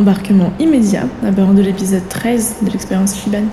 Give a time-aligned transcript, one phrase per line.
[0.00, 3.44] Embarquement immédiat à bord de l'épisode 13 de l'expérience Shiban.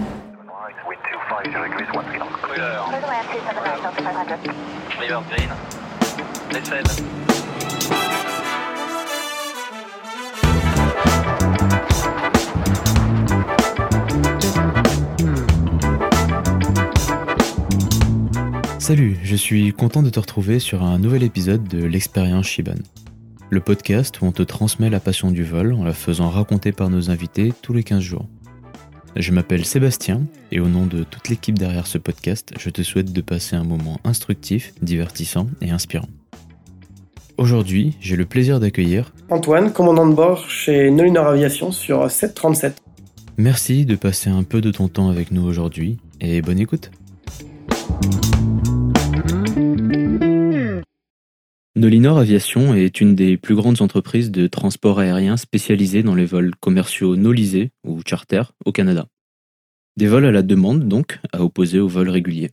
[18.79, 22.77] Salut, je suis content de te retrouver sur un nouvel épisode de l'expérience Shiban.
[23.49, 26.89] Le podcast où on te transmet la passion du vol en la faisant raconter par
[26.89, 28.25] nos invités tous les 15 jours.
[29.15, 33.13] Je m'appelle Sébastien et au nom de toute l'équipe derrière ce podcast, je te souhaite
[33.13, 36.09] de passer un moment instructif, divertissant et inspirant.
[37.37, 42.81] Aujourd'hui, j'ai le plaisir d'accueillir Antoine, commandant de bord chez Nolinor Aviation sur 737.
[43.37, 46.91] Merci de passer un peu de ton temps avec nous aujourd'hui et bonne écoute.
[51.77, 56.55] Nolinor Aviation est une des plus grandes entreprises de transport aérien spécialisées dans les vols
[56.55, 59.05] commerciaux nolisés ou charter au Canada.
[59.95, 62.49] Des vols à la demande donc, à opposer aux vols réguliers.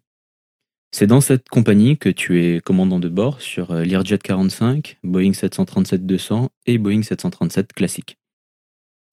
[0.92, 5.30] C'est dans cette compagnie que tu es commandant de bord sur euh, Learjet 45, Boeing
[5.30, 8.19] 737-200 et Boeing 737 classique.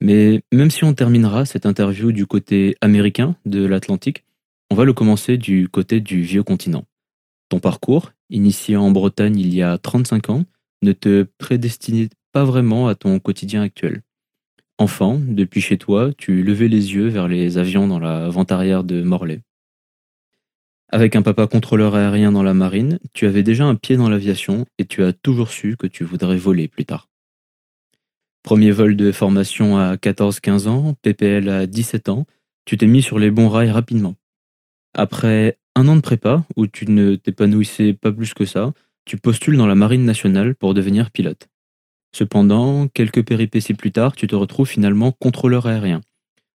[0.02, 4.26] Mais même si on terminera cette interview du côté américain de l'Atlantique,
[4.72, 6.84] on va le commencer du côté du vieux continent.
[7.52, 10.46] Ton parcours, initié en Bretagne il y a 35 ans,
[10.84, 14.04] ne te prédestinait pas vraiment à ton quotidien actuel.
[14.78, 18.86] Enfant, depuis chez toi, tu levais les yeux vers les avions dans la vente arrière
[18.86, 19.42] de Morlaix.
[20.88, 24.66] Avec un papa contrôleur aérien dans la marine, tu avais déjà un pied dans l'aviation
[24.78, 27.10] et tu as toujours su que tu voudrais voler plus tard.
[28.44, 32.26] Premier vol de formation à 14-15 ans, PPL à 17 ans,
[32.64, 34.16] tu t'es mis sur les bons rails rapidement.
[34.94, 38.74] Après un an de prépa, où tu ne t'épanouissais pas plus que ça,
[39.06, 41.48] tu postules dans la Marine nationale pour devenir pilote.
[42.14, 46.02] Cependant, quelques péripéties plus tard, tu te retrouves finalement contrôleur aérien.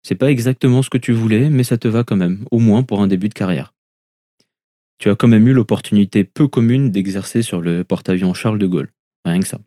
[0.04, 2.84] C'est pas exactement ce que tu voulais, mais ça te va quand même, au moins
[2.84, 3.74] pour un début de carrière.
[4.98, 8.92] Tu as quand même eu l'opportunité peu commune d'exercer sur le porte-avions Charles de Gaulle.
[9.26, 9.60] Rien que ça.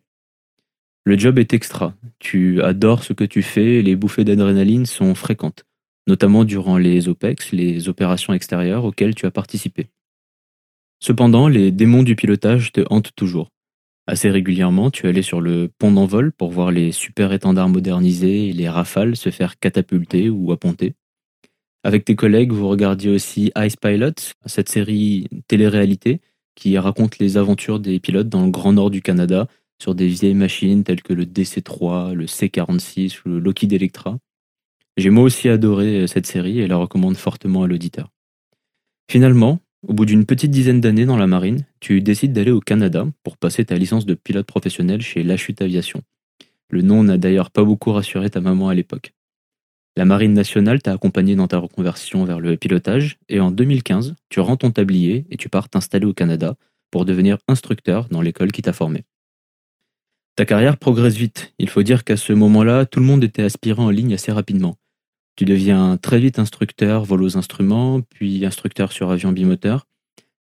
[1.05, 1.93] Le job est extra.
[2.19, 5.65] Tu adores ce que tu fais les bouffées d'adrénaline sont fréquentes
[6.09, 9.87] notamment durant les OPEX, les opérations extérieures auxquelles tu as participé.
[10.99, 13.49] Cependant, les démons du pilotage te hantent toujours.
[14.07, 18.53] Assez régulièrement, tu allais sur le pont d'envol pour voir les super étendards modernisés et
[18.53, 20.95] les rafales se faire catapulter ou apponter.
[21.83, 26.21] Avec tes collègues, vous regardiez aussi Ice Pilot, cette série télé-réalité
[26.55, 29.47] qui raconte les aventures des pilotes dans le grand nord du Canada
[29.79, 34.17] sur des vieilles machines telles que le DC-3, le C-46 ou le Lockheed Electra.
[34.99, 38.11] J'ai moi aussi adoré euh, cette série et la recommande fortement à l'auditeur.
[39.09, 43.07] Finalement, au bout d'une petite dizaine d'années dans la marine, tu décides d'aller au Canada
[43.23, 46.01] pour passer ta licence de pilote professionnel chez La Chute Aviation.
[46.69, 49.13] Le nom n'a d'ailleurs pas beaucoup rassuré ta maman à l'époque.
[49.95, 54.41] La Marine nationale t'a accompagné dans ta reconversion vers le pilotage et en 2015, tu
[54.41, 56.57] rends ton tablier et tu pars t'installer au Canada
[56.91, 59.05] pour devenir instructeur dans l'école qui t'a formé.
[60.35, 61.53] Ta carrière progresse vite.
[61.57, 64.75] Il faut dire qu'à ce moment-là, tout le monde était aspirant en ligne assez rapidement.
[65.39, 69.87] Tu deviens très vite instructeur vol aux instruments, puis instructeur sur avion bimoteur.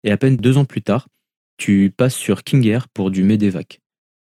[0.02, 1.06] Et à peine deux ans plus tard,
[1.56, 3.80] tu passes sur King Air pour du Medevac.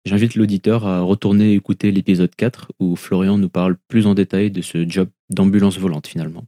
[0.04, 4.62] J'invite l'auditeur à retourner écouter l'épisode 4 où Florian nous parle plus en détail de
[4.62, 6.44] ce job d'ambulance volante finalement.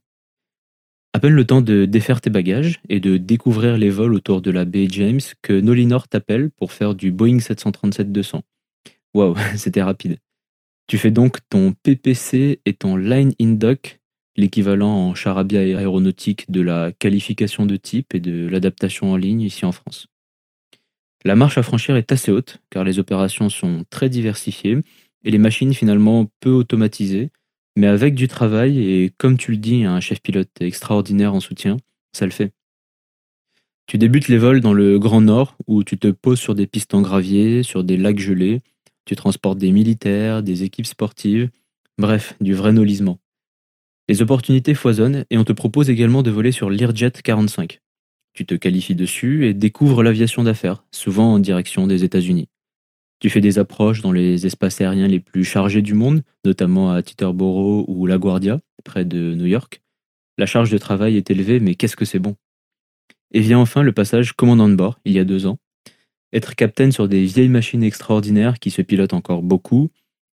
[1.14, 4.52] À peine le temps de défaire tes bagages et de découvrir les vols autour de
[4.52, 8.42] la baie James que Nolinor t'appelle pour faire du Boeing 737-200.
[9.14, 10.18] Waouh, c'était rapide.
[10.88, 13.99] Tu fais donc ton PPC et ton Line in Dock
[14.36, 19.66] l'équivalent en charabia aéronautique de la qualification de type et de l'adaptation en ligne ici
[19.66, 20.08] en France.
[21.26, 24.78] La marche à franchir est assez haute car les opérations sont très diversifiées
[25.24, 27.30] et les machines finalement peu automatisées,
[27.76, 31.78] mais avec du travail et comme tu le dis, un chef pilote extraordinaire en soutien,
[32.14, 32.54] ça le fait.
[33.86, 36.94] Tu débutes les vols dans le Grand Nord où tu te poses sur des pistes
[36.94, 38.62] en gravier, sur des lacs gelés,
[39.06, 41.50] tu transportes des militaires, des équipes sportives,
[41.98, 43.18] bref, du vrai nolisement.
[44.10, 47.80] Les opportunités foisonnent et on te propose également de voler sur Learjet 45.
[48.34, 52.50] Tu te qualifies dessus et découvres l'aviation d'affaires, souvent en direction des États-Unis.
[53.20, 57.04] Tu fais des approches dans les espaces aériens les plus chargés du monde, notamment à
[57.04, 59.84] Teterboro ou LaGuardia, près de New York.
[60.40, 62.36] La charge de travail est élevée, mais qu'est-ce que c'est bon?
[63.32, 65.60] Et vient enfin le passage commandant de bord, il y a deux ans.
[66.34, 69.92] Être capitaine sur des vieilles machines extraordinaires qui se pilotent encore beaucoup,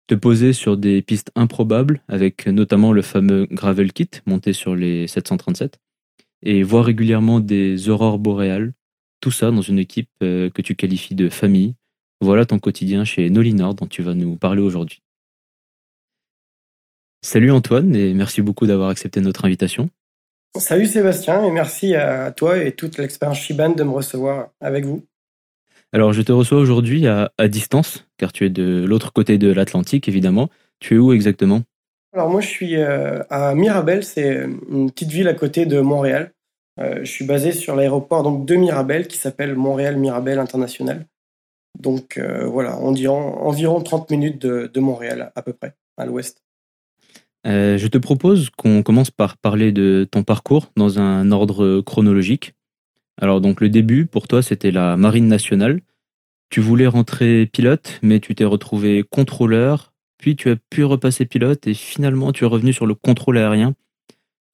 [0.07, 5.07] te poser sur des pistes improbables, avec notamment le fameux Gravel Kit monté sur les
[5.07, 5.79] 737,
[6.43, 8.75] et voir régulièrement des aurores boréales,
[9.21, 11.75] tout ça dans une équipe euh, que tu qualifies de famille.
[12.21, 15.03] Voilà ton quotidien chez Nolinor dont tu vas nous parler aujourd'hui.
[17.23, 19.89] Salut Antoine et merci beaucoup d'avoir accepté notre invitation.
[20.57, 25.03] Salut Sébastien et merci à toi et toute l'expérience Shiban de me recevoir avec vous.
[25.95, 30.09] Alors je te reçois aujourd'hui à, distance car tu es de l'autre côté de l'Atlantique
[30.09, 30.51] évidemment.
[30.81, 31.63] Tu es où exactement?
[32.13, 36.33] Alors moi je suis euh, à Mirabel, c'est une petite ville à côté de Montréal.
[36.81, 41.07] Euh, je suis basé sur l'aéroport donc de Mirabel qui s'appelle Montréal Mirabel International.
[41.79, 46.43] Donc euh, voilà, on dirait environ 30 minutes de, Montréal à peu près, à l'ouest.
[47.47, 52.55] Euh, je te propose qu'on commence par parler de ton parcours dans un ordre chronologique.
[53.21, 55.81] Alors donc le début pour toi c'était la marine nationale.
[56.51, 61.67] Tu voulais rentrer pilote mais tu t'es retrouvé contrôleur, puis tu as pu repasser pilote
[61.67, 63.75] et finalement tu es revenu sur le contrôle aérien.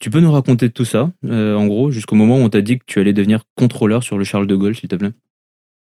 [0.01, 2.79] Tu peux nous raconter tout ça, euh, en gros, jusqu'au moment où on t'a dit
[2.79, 5.13] que tu allais devenir contrôleur sur le Charles de Gaulle, s'il te plaît?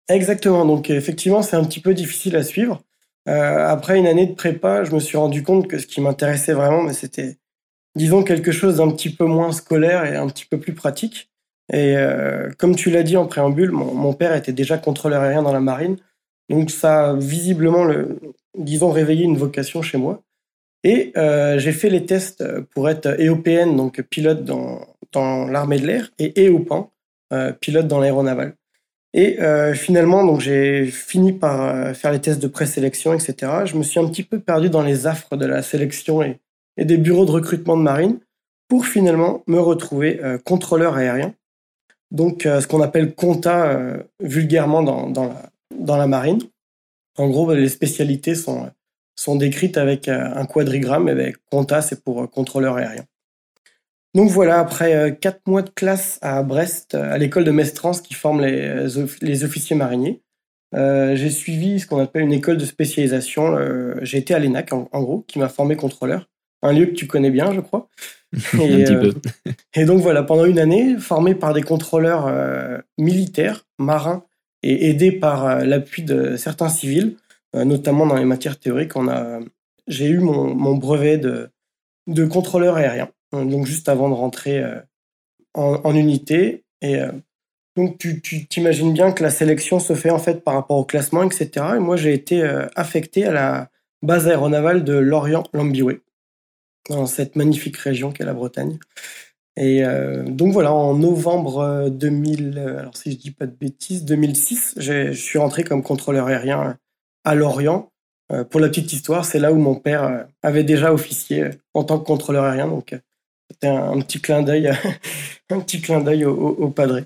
[0.10, 0.66] Exactement.
[0.66, 2.82] Donc effectivement, c'est un petit peu difficile à suivre.
[3.30, 6.54] Euh, après une année de prépa, je me suis rendu compte que ce qui m'intéressait
[6.54, 7.38] vraiment, c'était,
[7.96, 11.31] disons, quelque chose d'un petit peu moins scolaire et un petit peu plus pratique.
[11.72, 15.54] Et euh, comme tu l'as dit en préambule, mon, père était déjà contrôleur aérien dans
[15.54, 15.98] la marine,
[16.50, 18.20] donc ça a visiblement, le,
[18.58, 20.22] disons, réveillé une vocation chez moi.
[20.84, 26.12] Et euh, j'ai fait les tests pour être EOPN, donc pilote dans, l'armée de l'air,
[26.20, 26.92] et EOPAN,
[27.62, 28.56] pilote dans l'aéronaval.
[29.14, 33.52] Et euh, finalement, donc j'ai fini par euh, faire les tests de présélection, etc.
[33.66, 36.40] Je me suis un petit peu perdu dans les affres de la sélection et,
[36.78, 38.20] des bureaux de recrutement de marine
[38.68, 41.34] pour finalement me retrouver euh, contrôleur aérien.
[42.12, 43.80] Donc ce qu'on appelle compta
[44.20, 46.42] vulgairement dans, dans, la, marine.
[47.18, 48.70] En gros, les spécialités sont,
[49.16, 51.08] sont décrites avec un quadrigramme.
[51.08, 53.06] Et avec compta, c'est pour contrôleur aérien.
[54.14, 58.02] Donc voilà, après euh, quatre mois de classe à Brest, euh, à l'école de Mestrance
[58.02, 60.22] qui forme les, euh, les officiers mariniers,
[60.74, 63.58] j'ai suivi ce qu'on appelle une école de spécialisation.
[64.04, 66.30] j'ai été à l'ENAC, en, gros, qui m'a formé contrôleur.
[66.62, 67.90] Un lieu que tu connais bien, je crois.
[68.34, 69.14] Et, Un petit peu.
[69.76, 72.32] et donc voilà, pendant une année, formé par des contrôleurs
[72.98, 74.24] militaires, marins,
[74.64, 77.16] et aidé par l'appui de certains civils,
[77.54, 79.40] notamment dans les matières théoriques, on a,
[79.88, 81.50] j'ai eu mon, mon brevet de,
[82.08, 83.10] de contrôleur aérien.
[83.32, 84.80] Donc juste avant de rentrer euh,
[85.54, 86.64] en, unité.
[86.82, 87.12] Et euh,
[87.76, 91.24] donc tu t'imagines bien que la sélection se fait en fait par rapport au classement,
[91.24, 91.50] etc.
[91.76, 93.70] Et moi j'ai été euh, affecté à la
[94.02, 96.02] base aéronavale de Lorient-Lambiway,
[96.90, 98.78] dans cette magnifique région qu'est la Bretagne.
[99.58, 99.84] Et
[100.28, 105.40] donc voilà, en novembre 2000, alors si je dis pas de bêtises, 2006, je suis
[105.40, 106.78] rentré comme contrôleur aérien
[107.26, 107.92] à Lorient.
[108.50, 112.06] pour la petite histoire, c'est là où mon père avait déjà officié en tant que
[112.06, 112.96] contrôleur aérien, donc
[113.52, 114.72] c'était un, petit clin d'œil,
[115.50, 117.04] un petit clin d'œil au, au, padré.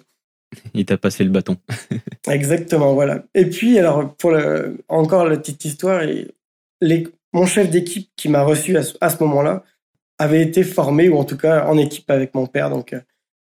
[0.74, 1.58] Il t'a passé le bâton.
[2.30, 3.24] Exactement, voilà.
[3.34, 6.04] Et puis, alors, pour le, encore la petite histoire,
[6.82, 9.64] les, mon chef d'équipe qui m'a reçu à, ce moment-là
[10.18, 13.02] avait été formé, ou en tout cas en équipe avec mon père, donc euh,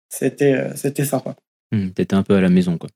[0.08, 1.36] c'était, euh, c'était sympa.
[1.72, 2.88] Hmm, T'étais un peu à la maison, quoi.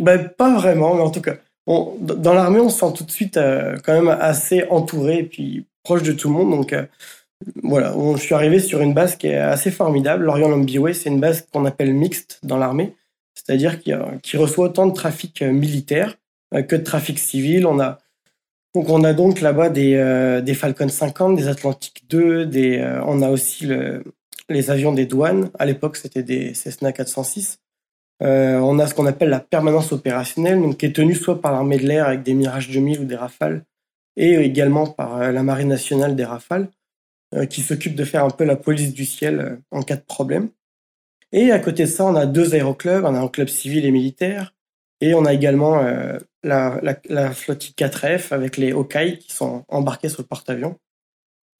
[0.00, 1.36] Ben, pas vraiment, mais en tout cas,
[1.68, 5.64] dans l'armée, on se sent tout de suite euh, quand même assez entouré et puis
[5.84, 6.74] proche de tout le monde, donc
[7.62, 10.24] voilà, je suis arrivé sur une base qui est assez formidable.
[10.24, 12.94] L'Orient Lambiway, c'est une base qu'on appelle mixte dans l'armée,
[13.34, 16.16] c'est-à-dire qui, reçoit autant de trafic militaire
[16.50, 17.66] que de trafic civil.
[17.66, 18.00] On a
[18.76, 23.22] donc on a donc là-bas des, euh, des Falcon 50, des Atlantic 2, des, on
[23.22, 23.68] a aussi
[24.48, 25.50] les avions des douanes.
[25.58, 27.58] À l'époque, c'était des Cessna 406.
[28.20, 31.78] on a ce qu'on appelle la permanence opérationnelle, donc qui est tenue soit par l'armée
[31.78, 33.64] de l'air avec des Mirage 2000 ou des Rafales,
[34.16, 36.68] et également par la Marine nationale des Rafales.
[37.34, 40.02] Euh, qui s'occupe de faire un peu la police du ciel euh, en cas de
[40.02, 40.48] problème.
[41.32, 43.90] Et à côté de ça, on a deux aéroclubs, on a un club civil et
[43.90, 44.54] militaire,
[45.00, 45.84] et on a également
[46.46, 50.78] euh, la, la, flottille 4F avec les Hawkeye qui sont embarqués sur le porte-avions.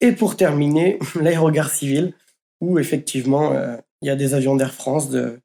[0.01, 2.13] Et pour terminer, l'aérogare civil,
[2.61, 3.53] où effectivement,
[4.01, 5.39] il y a des avions d'Air France, de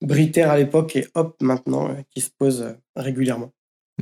[0.00, 3.52] Britair à l'époque et Hop maintenant, qui se posent régulièrement.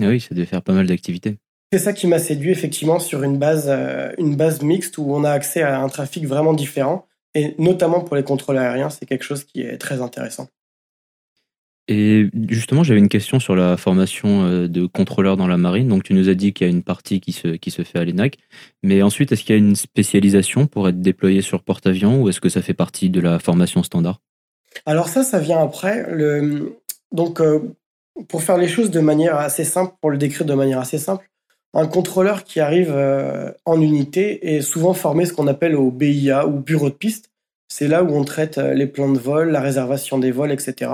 [0.01, 1.37] Ah oui, ça devait faire pas mal d'activités.
[1.75, 5.25] C'est ça qui m'a séduit effectivement sur une base, euh, une base mixte où on
[5.25, 7.07] a accès à un trafic vraiment différent.
[7.35, 10.47] Et notamment pour les contrôles aériens, c'est quelque chose qui est très intéressant.
[11.87, 15.89] Et justement, j'avais une question sur la formation euh, de contrôleur dans la marine.
[15.89, 17.99] Donc, tu nous as dit qu'il y a une partie qui se, qui se fait
[17.99, 18.39] à l'ENAC.
[18.83, 22.41] Mais ensuite, est-ce qu'il y a une spécialisation pour être déployé sur porte-avions ou est-ce
[22.41, 24.21] que ça fait partie de la formation standard?
[24.87, 26.07] Alors ça, ça vient après.
[27.13, 27.61] Donc, euh,
[28.29, 31.29] pour faire les choses de manière assez simple, pour le décrire de manière assez simple,
[31.75, 36.47] un contrôleur qui arrive euh, en unité est souvent formé ce qu'on appelle au BIA
[36.47, 37.31] ou bureau de piste.
[37.69, 40.91] C'est là où on traite les plans de vol, la réservation des vols, etc.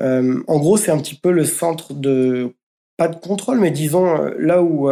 [0.00, 2.54] Euh, en gros, c'est un petit peu le centre de,
[2.96, 4.88] pas de contrôle, mais disons là où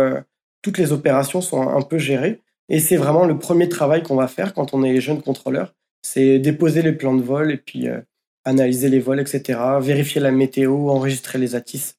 [0.62, 2.40] toutes les opérations sont un peu gérées.
[2.68, 5.74] Et c'est vraiment le premier travail qu'on va faire quand on est jeune contrôleur.
[6.02, 8.00] C'est déposer les plans de vol et puis euh,
[8.44, 9.60] analyser les vols, etc.
[9.80, 11.94] Vérifier la météo, enregistrer les ATIS.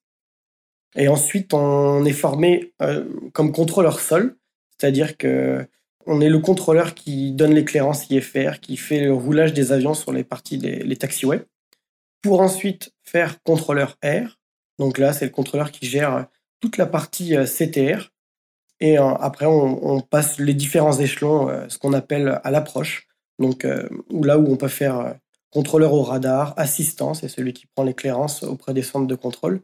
[0.96, 4.38] Et ensuite, on est formé euh, comme contrôleur sol,
[4.78, 5.66] c'est-à-dire que
[6.06, 10.12] on est le contrôleur qui donne l'éclairance IFR, qui fait le roulage des avions sur
[10.12, 11.42] les parties des les taxiways,
[12.22, 14.40] pour ensuite faire contrôleur air.
[14.78, 16.28] Donc là, c'est le contrôleur qui gère
[16.60, 18.12] toute la partie euh, CTR.
[18.80, 23.08] Et euh, après, on, passe les différents échelons, ce qu'on appelle à l'approche.
[23.38, 25.16] Donc là où on peut faire
[25.50, 29.62] contrôleur au radar, assistant, c'est celui qui prend l'éclairance auprès des centres de contrôle.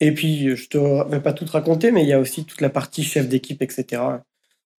[0.00, 2.60] Et puis, je te vais pas tout te raconter, mais il y a aussi toute
[2.60, 4.02] la partie chef d'équipe, etc.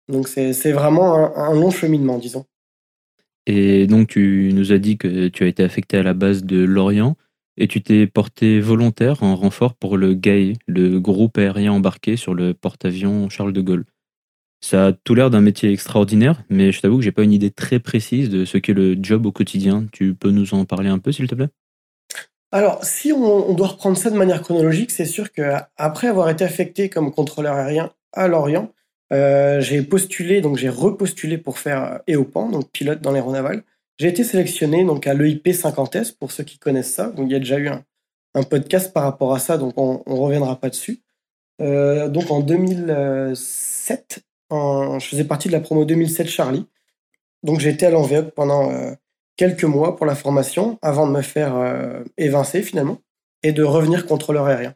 [0.07, 2.45] Donc, c'est vraiment un, long cheminement, disons.
[3.45, 6.57] Et donc, tu nous as dit que tu as été affecté à la base de
[6.63, 7.15] Lorient
[7.59, 12.33] et tu t'es porté volontaire en renfort pour le GAE, le groupe aérien embarqué sur
[12.33, 13.85] le porte-avions Charles de Gaulle.
[14.61, 17.51] Ça a tout l'air d'un métier extraordinaire, mais je t'avoue que j'ai pas une idée
[17.51, 19.85] très précise de ce qu'est le job au quotidien.
[19.91, 21.49] Tu peux nous en parler un peu, s'il te plaît?
[22.51, 26.43] Alors, si on, doit reprendre ça de manière chronologique, c'est sûr que après avoir été
[26.43, 28.71] affecté comme contrôleur aérien à Lorient,
[29.13, 33.63] euh, j'ai postulé, donc j'ai repostulé pour faire EOPAN, donc pilote dans l'aéronaval.
[33.99, 37.09] J'ai été sélectionné donc à l'EIP 50S pour ceux qui connaissent ça.
[37.09, 37.83] Donc il y a déjà eu un,
[38.43, 41.01] podcast par rapport à ça, donc on, on reviendra pas dessus.
[41.61, 46.65] Euh, donc en 2007, je faisais partie de la promo 2007 Charlie.
[47.43, 48.91] Donc été à l'enveloppe pendant euh,
[49.35, 52.99] quelques mois pour la formation avant de me faire euh, évincer finalement
[53.43, 54.75] et de revenir contrôleur aérien.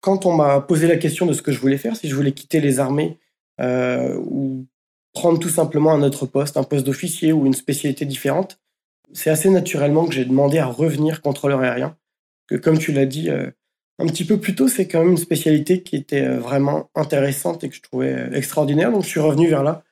[0.00, 2.32] Quand on m'a posé la question de ce que je voulais faire, si je voulais
[2.32, 3.18] quitter les armées
[3.60, 4.66] euh, ou
[5.12, 8.58] prendre tout simplement un autre poste, un poste d'officier ou une spécialité différente,
[9.12, 11.96] c'est assez naturellement que j'ai demandé à revenir contrôleur aérien.
[12.46, 13.50] Que comme tu l'as dit euh,
[13.98, 17.68] un petit peu plus tôt, c'est quand même une spécialité qui était vraiment intéressante et
[17.68, 18.90] que je trouvais extraordinaire.
[18.90, 19.84] Donc je suis revenu vers là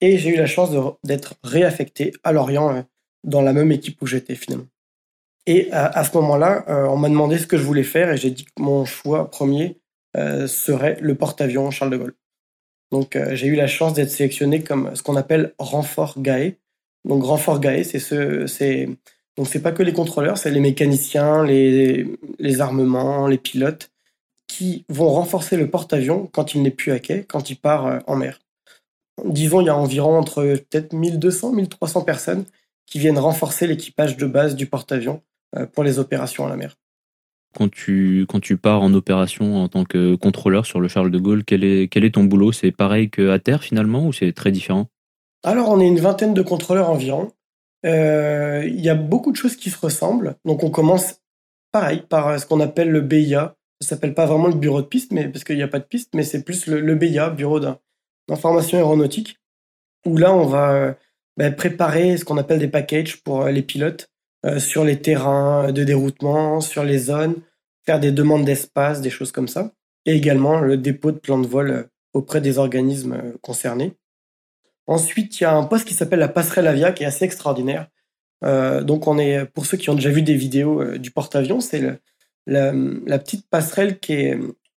[0.00, 0.70] et j'ai eu la chance
[1.04, 2.84] d'être réaffecté à Lorient
[3.24, 4.66] dans la même équipe où j'étais finalement.
[5.46, 8.30] Et à, ce moment-là, euh, on m'a demandé ce que je voulais faire et j'ai
[8.30, 9.80] dit que mon choix premier
[10.16, 12.14] euh, serait le porte-avions Charles de Gaulle.
[12.90, 16.54] Donc euh, j'ai eu la chance d'être sélectionné comme ce qu'on appelle renfort GAE.
[17.04, 18.88] Donc renfort GAE, c'est ce, c'est
[19.36, 22.06] donc c'est pas que les contrôleurs, c'est les mécaniciens, les,
[22.38, 23.90] les armements, les pilotes
[24.46, 28.16] qui vont renforcer le porte-avions quand il n'est plus à quai, quand il part en
[28.16, 28.40] mer.
[29.24, 32.44] Disons, il y a environ entre peut-être 1200, 1300 personnes
[32.86, 35.22] qui viennent renforcer l'équipage de base du porte-avions
[35.56, 36.76] euh, pour les opérations à la mer.
[37.56, 41.18] Quand tu, quand tu pars en opération en tant que contrôleur sur le Charles de
[41.18, 42.52] Gaulle, quel est, quel est ton boulot?
[42.52, 44.86] C'est pareil qu'à terre finalement ou c'est très différent?
[45.42, 47.32] Alors on est une vingtaine de contrôleurs environ.
[47.86, 50.36] Euh, il y a beaucoup de choses qui se ressemblent.
[50.44, 51.20] Donc on commence
[51.72, 53.56] pareil par ce qu'on appelle le BIA.
[53.80, 55.84] Ça s'appelle pas vraiment le bureau de piste, mais parce qu'il n'y a pas de
[55.84, 57.60] piste, mais c'est plus le, BIA, bureau
[58.28, 59.38] d'information aéronautique,
[60.06, 60.96] où là on va
[61.38, 64.10] bah, préparer ce qu'on appelle des packages pour euh, les pilotes
[64.46, 67.36] euh, sur les terrains de déroutement, sur les zones,
[67.86, 69.72] faire des demandes d'espace, des choses comme ça,
[70.06, 71.82] et également le dépôt de plans de vol euh,
[72.12, 73.96] auprès des organismes concernés.
[74.86, 77.86] Ensuite, il y a un poste qui s'appelle la passerelle Avia qui est assez extraordinaire.
[78.42, 82.00] donc, on est pour ceux qui ont déjà vu des vidéos du porte-avions, c'est
[82.46, 82.72] la,
[83.20, 84.32] petite passerelle qui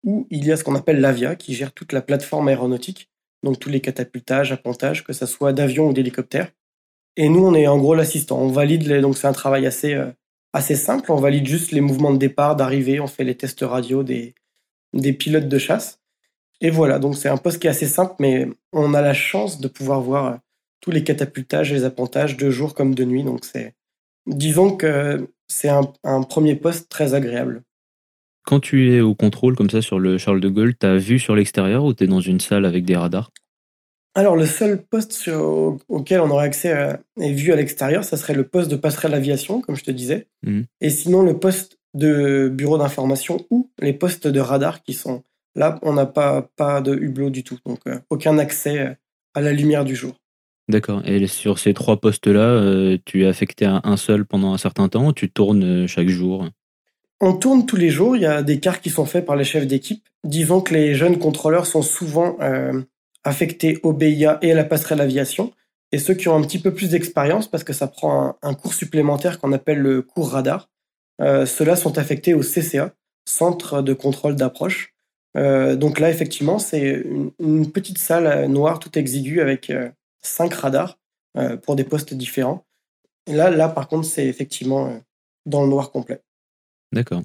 [0.02, 3.10] où il y a ce qu'on appelle l'Avia qui gère toute la plateforme aéronautique
[3.42, 6.50] donc tous les catapultages, appontages, que ce soit d'avion ou d'hélicoptère.
[7.16, 8.38] Et nous, on est en gros l'assistant.
[8.38, 10.10] On valide les, donc c'est un travail assez euh,
[10.52, 11.12] assez simple.
[11.12, 13.00] On valide juste les mouvements de départ, d'arrivée.
[13.00, 14.34] On fait les tests radio des
[14.92, 16.00] des pilotes de chasse.
[16.60, 16.98] Et voilà.
[16.98, 20.00] Donc c'est un poste qui est assez simple, mais on a la chance de pouvoir
[20.00, 20.36] voir euh,
[20.80, 23.24] tous les catapultages les appontages de jour comme de nuit.
[23.24, 23.74] Donc c'est
[24.26, 27.62] disons que c'est un, un premier poste très agréable.
[28.44, 31.36] Quand tu es au contrôle comme ça sur le Charles de Gaulle, t'as vu sur
[31.36, 33.30] l'extérieur ou t'es dans une salle avec des radars?
[34.14, 35.30] Alors le seul poste
[35.88, 39.14] auquel on aurait accès à, et vue à l'extérieur, ça serait le poste de passerelle
[39.14, 40.26] aviation, comme je te disais.
[40.42, 40.62] Mmh.
[40.80, 45.22] Et sinon le poste de bureau d'information ou les postes de radar qui sont
[45.54, 48.94] là, on n'a pas, pas de hublot du tout, donc euh, aucun accès euh,
[49.34, 50.14] à la lumière du jour.
[50.68, 51.02] D'accord.
[51.04, 54.88] Et sur ces trois postes-là, euh, tu es affecté à un seul pendant un certain
[54.88, 56.48] temps ou tu tournes chaque jour?
[57.20, 59.44] On tourne tous les jours, il y a des cartes qui sont faits par les
[59.44, 60.08] chefs d'équipe.
[60.24, 62.80] Disons que les jeunes contrôleurs sont souvent euh,
[63.24, 65.52] affectés au BIA et à la passerelle aviation.
[65.92, 68.74] Et ceux qui ont un petit peu plus d'expérience, parce que ça prend un, cours
[68.74, 70.70] supplémentaire qu'on appelle le cours radar,
[71.20, 72.94] euh, ceux-là sont affectés au CCA,
[73.26, 74.94] Centre de contrôle d'approche.
[75.36, 77.04] Euh, donc là, effectivement, c'est
[77.38, 79.72] une, petite salle noire tout exiguë avec
[80.22, 80.98] cinq radars
[81.62, 82.64] pour des postes différents.
[83.28, 85.00] Là, là, par contre, c'est effectivement
[85.46, 86.22] dans le noir complet.
[86.92, 87.22] D'accord.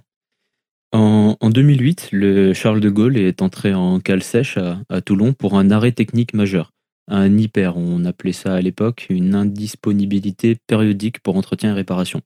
[0.97, 5.69] En, 2008, le Charles de Gaulle est entré en cale sèche à, Toulon pour un
[5.69, 6.71] arrêt technique majeur.
[7.09, 12.21] un hyper, on appelait ça à l'époque, une indisponibilité périodique pour entretien et réparation.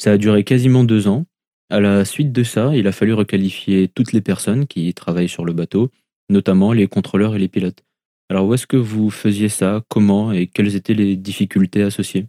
[0.00, 1.26] Ça a duré quasiment deux ans.
[1.70, 5.44] À la suite de ça, il a fallu requalifier toutes les personnes qui travaillent sur
[5.44, 5.90] le bateau,
[6.30, 7.82] notamment les contrôleurs et les pilotes.
[8.30, 9.82] Alors où est-ce que vous faisiez ça?
[9.88, 10.30] Comment?
[10.30, 12.28] Et quelles étaient les difficultés associées?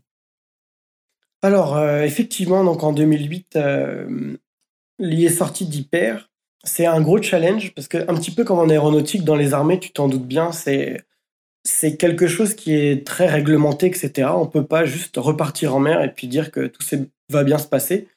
[1.44, 4.38] Alors euh, effectivement, donc en 2008, euh,
[5.00, 6.30] l'IE sorti d'Hyper.
[6.64, 9.80] C'est un gros challenge parce que un petit peu comme en aéronautique dans les armées,
[9.80, 11.06] tu t'en doutes bien, c'est
[11.64, 14.30] c'est quelque chose qui est très réglementé, etc.
[14.36, 16.84] On peut pas juste repartir en mer et puis dire que tout
[17.30, 18.08] va bien se passer.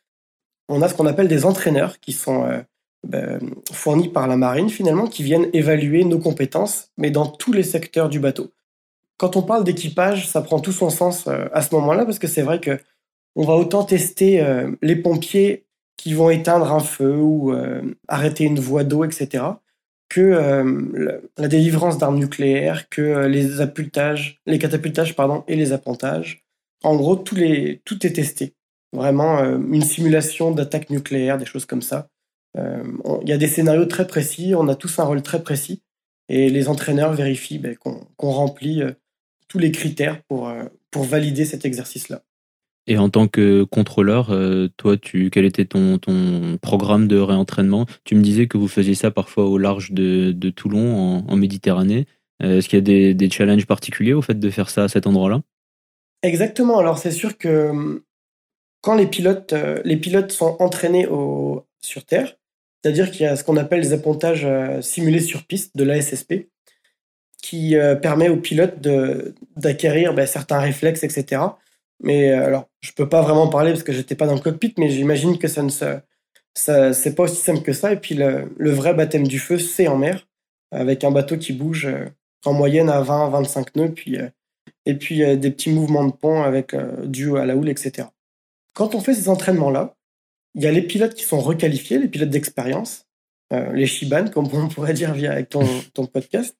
[0.68, 2.60] On a ce qu'on appelle des entraîneurs qui sont euh,
[3.06, 3.40] ben,
[3.72, 8.08] fournis par la marine finalement, qui viennent évaluer nos compétences, mais dans tous les secteurs
[8.08, 8.52] du bateau.
[9.18, 12.28] Quand on parle d'équipage, ça prend tout son sens euh, à ce moment-là parce que
[12.28, 12.78] c'est vrai que
[13.34, 15.64] on va autant tester euh, les pompiers
[16.02, 17.54] qui vont éteindre un feu ou
[18.08, 19.42] arrêter une voie d'eau, etc
[20.12, 23.46] que euh, la délivrance d'armes nucléaires, que euh, les
[24.46, 25.16] les catapultages
[25.48, 26.44] et les appontages.
[26.82, 27.80] En gros, tout, est
[28.14, 28.54] testé.
[28.92, 32.08] Vraiment, euh, une simulation d'attaque nucléaire, des choses comme ça.
[32.54, 35.82] Il y a des scénarios très précis, on a tous un rôle très précis,
[36.28, 38.82] et les entraîneurs vérifient ben, qu'on remplit
[39.48, 42.22] tous les critères pour valider cet exercice-là.
[42.86, 47.86] Et en tant que contrôleur, euh, toi, tu, quel était ton, ton programme de réentraînement?
[48.04, 52.06] Tu me disais que vous faisiez ça parfois au large de, de Toulon, en, Méditerranée.
[52.42, 54.88] Euh, est-ce qu'il y a des, des, challenges particuliers au fait de faire ça à
[54.88, 55.42] cet endroit-là?
[56.24, 56.78] Exactement.
[56.78, 58.00] Alors, c'est sûr que hum,
[58.80, 61.06] quand les pilotes, euh, les pilotes sont entraînés
[61.80, 62.36] sur Terre,
[62.82, 64.46] c'est-à-dire qu'il y a ce qu'on appelle les appontages
[64.80, 66.48] simulés sur piste de l'ASSP,
[67.40, 68.80] qui permet aux pilotes
[69.56, 71.42] d'acquérir ben, certains réflexes, etc
[72.02, 74.74] mais euh, alors, je peux pas vraiment parler parce que j'étais pas dans le cockpit,
[74.76, 75.98] mais j'imagine que ça ne se,
[76.54, 77.92] ça, c'est pas aussi simple que ça.
[77.92, 80.28] Et puis le, le vrai baptême du feu, c'est en mer,
[80.72, 82.06] avec un bateau qui bouge euh,
[82.44, 84.28] en moyenne à 20-25 nœuds, puis, euh,
[84.84, 88.08] et puis des petits mouvements de pont avec dû à la houle, etc.
[88.74, 89.94] Quand on fait ces entraînements-là,
[90.56, 93.06] il y a les pilotes qui sont requalifiés, les pilotes d'expérience,
[93.52, 96.56] les Shiban, comme on pourrait dire via avec ton, ton podcast,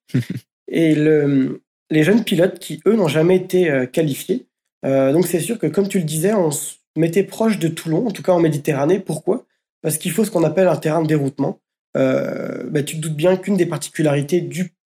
[0.68, 4.46] et le, les jeunes pilotes qui, eux, n'ont jamais été qualifiés
[4.84, 8.06] euh, donc c'est sûr que comme tu le disais, on se mettait proche de Toulon,
[8.06, 8.98] en tout cas en Méditerranée.
[8.98, 9.44] Pourquoi?
[9.82, 11.60] Parce qu'il faut ce qu'on appelle un terrain de déroutement.
[11.96, 14.48] Euh, bah, tu te doutes bien qu'une des particularités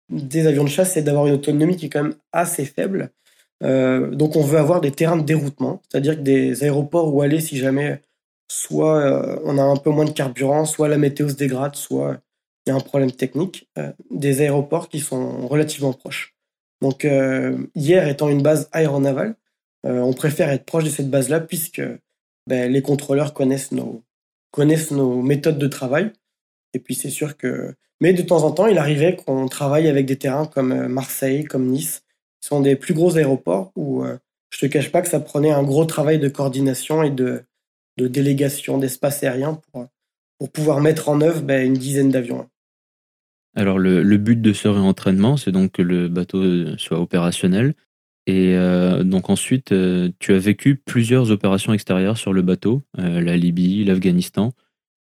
[0.10, 3.12] des avions de chasse, c'est d'avoir une autonomie qui est quand même assez faible.
[3.64, 7.58] Euh, donc on veut avoir des terrains de déroutement, c'est-à-dire des aéroports où aller si
[7.58, 8.02] jamais
[8.48, 12.20] soit euh, on a un peu moins de carburant, soit la météo se dégrade, soit
[12.66, 13.70] il y a un problème technique,
[14.12, 16.36] des aéroports qui sont relativement proches.
[16.82, 17.08] Donc
[17.76, 19.36] hier étant une base aéronavale,
[19.84, 21.82] on préfère être proche de cette base-là puisque
[22.48, 24.04] ben, les contrôleurs connaissent nos,
[24.52, 26.12] connaissent nos méthodes de travail.
[26.74, 27.76] Et puis c'est sûr que...
[28.00, 31.44] Mais de temps en temps, il arrivait qu'on travaille avec des terrains comme euh, Marseille,
[31.44, 32.04] comme Nice,
[32.42, 34.18] qui sont des plus gros aéroports où euh,
[34.52, 37.44] je te cache pas que ça prenait un gros travail de coordination et de,
[37.98, 39.88] de délégation d'espace aérien pour,
[40.38, 42.48] pour pouvoir mettre en œuvre ben, une dizaine d'avions.
[43.56, 47.74] Alors le, le, but de ce réentraînement, c'est donc que le bateau soit opérationnel.
[48.28, 53.22] Et euh, donc ensuite, euh, tu as vécu plusieurs opérations extérieures sur le bateau, euh,
[53.22, 54.52] la Libye, l'Afghanistan.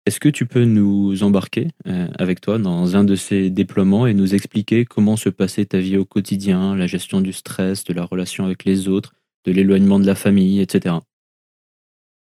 [0.05, 1.67] Est-ce que tu peux nous embarquer
[2.17, 5.95] avec toi dans un de ces déploiements et nous expliquer comment se passait ta vie
[5.95, 9.13] au quotidien, la gestion du stress, de la relation avec les autres,
[9.45, 10.95] de l'éloignement de la famille, etc.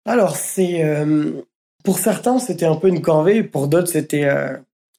[0.03, 0.83] Alors, c'est
[1.85, 4.27] pour certains, c'était un peu une corvée, pour d'autres, c'était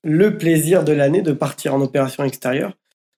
[0.03, 2.73] le plaisir de l'année de partir en opération extérieure.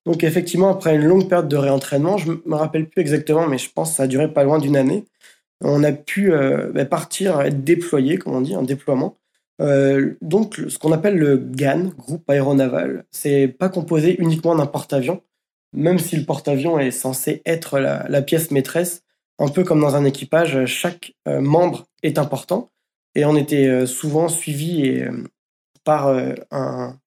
[0.07, 3.71] Donc effectivement, après une longue période de réentraînement, je me rappelle plus exactement, mais je
[3.71, 5.07] pense que ça a duré pas loin d'une année,
[5.61, 9.17] on a pu euh, bah, partir, être déployé, comme on dit, un déploiement.
[9.61, 15.23] Euh, donc ce qu'on appelle le GAN, groupe aéronaval, c'est pas composé uniquement d'un porte-avions,
[15.73, 19.03] même si le porte-avions est censé être la, pièce maîtresse,
[19.38, 22.71] un peu comme dans un équipage, chaque euh, membre est important,
[23.14, 25.01] et on était souvent suivi
[25.85, 26.09] par
[26.51, 26.99] un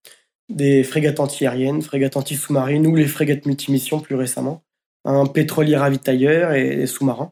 [0.49, 4.63] des frégates anti-aériennes, frégates anti-sous-marines ou les frégates multimissions plus récemment,
[5.05, 7.31] un pétrolier ravitailleur et des sous-marins.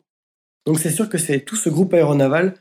[0.65, 2.55] Donc c'est sûr que c'est tout ce groupe aéronaval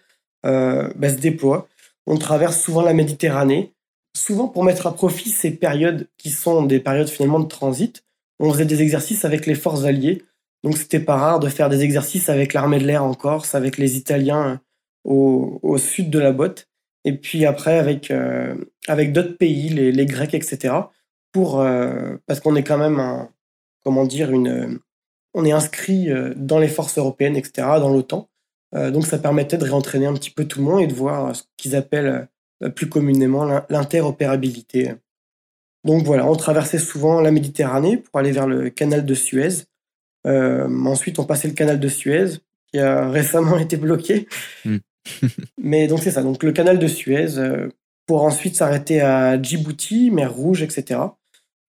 [0.47, 1.69] euh, bah, se déploie.
[2.07, 3.73] On traverse souvent la Méditerranée,
[4.17, 8.05] souvent pour mettre à profit ces périodes qui sont des périodes finalement de transit.
[8.38, 10.23] On faisait des exercices avec les forces alliées,
[10.62, 13.79] donc c'était pas rare de faire des exercices avec l'armée de l'air en Corse, avec
[13.79, 14.61] les Italiens
[15.05, 16.69] au, au sud de la botte
[17.05, 18.55] et puis après avec euh,
[18.88, 20.75] avec d'autres pays, les, les, Grecs, etc.
[21.33, 23.29] Pour euh, parce qu'on est quand même un,
[23.85, 24.81] comment dire une
[25.35, 27.69] on est inscrit euh, dans les forces européennes, etc.
[27.79, 28.29] Dans l'OTAN.
[28.73, 31.43] donc ça permettait de réentraîner un petit peu tout le monde et de voir ce
[31.57, 32.29] qu'ils appellent
[32.75, 34.95] plus communément l'interopérabilité.
[35.85, 39.67] Donc voilà, on traversait souvent la Méditerranée pour aller vers le canal de Suez.
[40.25, 42.38] Ensuite, on passait le canal de Suez,
[42.69, 44.27] qui a récemment été bloqué.
[44.64, 44.79] Hmm.
[45.59, 47.69] Mais donc c'est ça, donc le canal de Suez, euh,
[48.07, 51.01] pour ensuite s'arrêter à Djibouti, mer Rouge, etc.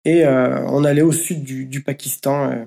[0.05, 2.66] Et euh, on allait au sud du, Pakistan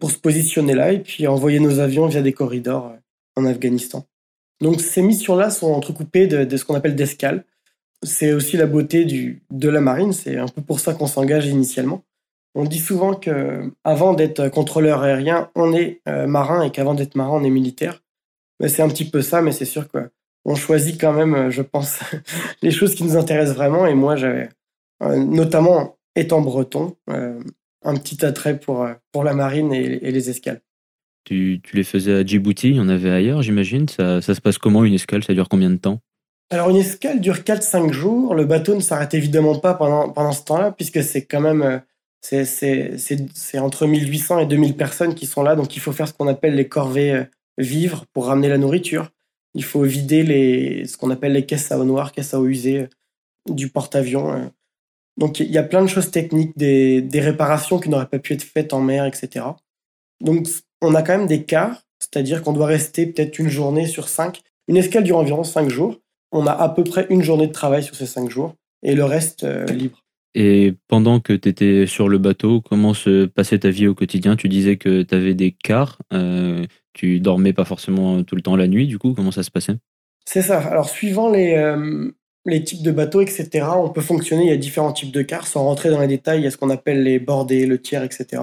[0.00, 2.94] pour se positionner là et puis envoyer nos avions via des corridors
[3.36, 4.06] en Afghanistan.
[4.60, 7.44] Donc ces missions-là sont entrecoupées de, ce qu'on appelle d'escales.
[8.02, 12.04] C'est aussi la beauté de la marine, c'est un peu pour ça qu'on s'engage initialement.
[12.54, 17.14] On dit souvent que avant d'être contrôleur aérien, on est euh, marin et qu'avant d'être
[17.14, 18.02] marin, on est militaire.
[18.60, 21.62] Mais c'est un petit peu ça, mais c'est sûr qu'on choisit quand même, euh, je
[21.62, 22.00] pense,
[22.62, 23.86] les choses qui nous intéressent vraiment.
[23.86, 24.48] Et moi, j'avais,
[25.02, 30.60] euh, notamment étant breton, un petit attrait pour, pour la marine et, les escales.
[31.24, 33.88] Tu, tu, les faisais à Djibouti, il y en avait ailleurs, j'imagine.
[33.88, 35.22] Ça, ça se passe comment une escale?
[35.22, 36.00] Ça dure combien de temps?
[36.50, 38.34] Alors une escale dure 4-5 jours.
[38.34, 41.82] Le bateau ne s'arrête évidemment pas pendant, pendant ce temps-là, puisque c'est quand même
[42.20, 46.26] c'est entre 1800 et 2000 personnes qui sont là, donc il faut faire ce qu'on
[46.26, 47.24] appelle les corvées
[47.58, 49.10] euh, vivres pour ramener la nourriture.
[49.54, 52.46] Il faut vider les, ce qu'on appelle les caisses à eau noire, caisses à eau
[52.46, 52.88] usée euh,
[53.48, 54.32] du porte-avions.
[54.32, 54.46] Euh.
[55.16, 58.34] Donc il y a plein de choses techniques, des, des réparations qui n'auraient pas pu
[58.34, 59.46] être faites en mer, etc.
[60.20, 60.46] Donc
[60.80, 64.42] on a quand même des quarts, c'est-à-dire qu'on doit rester peut-être une journée sur cinq.
[64.68, 65.98] Une escale dure environ cinq jours.
[66.30, 69.04] On a à peu près une journée de travail sur ces cinq jours et le
[69.04, 70.04] reste libre.
[70.40, 74.36] Et pendant que tu étais sur le bateau, comment se passait ta vie au quotidien?
[74.36, 78.54] Tu disais que tu avais des quarts, euh, tu dormais pas forcément tout le temps
[78.54, 79.74] la nuit, du coup, comment ça se passait?
[80.26, 80.60] C'est ça.
[80.60, 82.12] Alors, suivant les, euh,
[82.64, 85.48] types de bateaux, etc., on peut fonctionner, il y a différents types de quarts.
[85.48, 88.04] Sans rentrer dans les détails, il y a ce qu'on appelle les bordées, le tiers,
[88.04, 88.40] etc.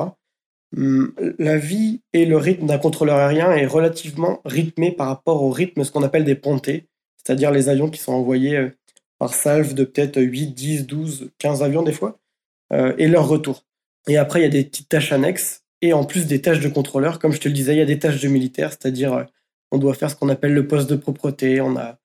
[0.75, 5.49] Hum, la vie et le rythme d'un contrôleur aérien est relativement rythmé par rapport au
[5.49, 6.87] rythme, ce qu'on appelle des pontées,
[7.23, 8.69] c'est-à-dire les avions qui sont envoyés euh,
[9.25, 12.19] par salve de peut-être 8, 10, 12, 15 avions des fois,
[12.71, 13.65] euh, et leur retour.
[14.07, 16.69] Et après, il y a des petites tâches annexes, et en plus des tâches de
[16.69, 19.23] contrôleur, comme je te le disais, il y a des tâches de militaire, c'est-à-dire euh,
[19.71, 21.97] on doit faire ce qu'on appelle le poste de propreté, on a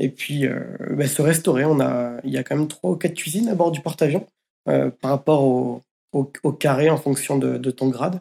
[0.00, 1.64] et puis euh, bah, se restaurer.
[1.64, 4.26] On a, il y a quand même trois ou quatre cuisines à bord du porte-avions
[4.64, 5.82] par rapport au,
[6.12, 8.20] au, carré en fonction de, de ton grade.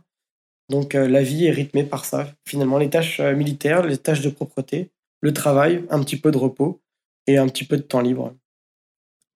[0.69, 2.27] Donc la vie est rythmée par ça.
[2.45, 6.83] Finalement, les tâches militaires, les tâches de propreté, le travail, un petit peu de repos
[7.27, 8.33] et un petit peu de temps libre.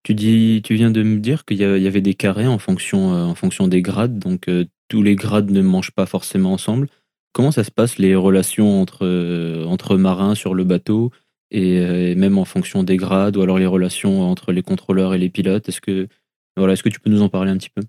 [0.07, 3.25] Tu dis, tu viens de me dire qu'il y avait des carrés en fonction, euh,
[3.25, 6.87] en fonction des grades, donc euh, tous les grades ne mangent pas forcément ensemble.
[7.33, 11.11] Comment ça se passe les relations entre, euh, entre marins sur le bateau
[11.51, 15.27] et, même en fonction des grades ou alors les relations entre les contrôleurs et les
[15.27, 15.67] pilotes?
[15.67, 16.07] Est-ce que
[16.55, 17.81] voilà, est-ce que tu peux nous en parler un petit peu?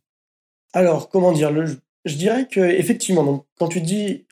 [0.72, 1.52] Alors comment dire
[2.04, 4.26] Je dirais que effectivement, donc quand tu dis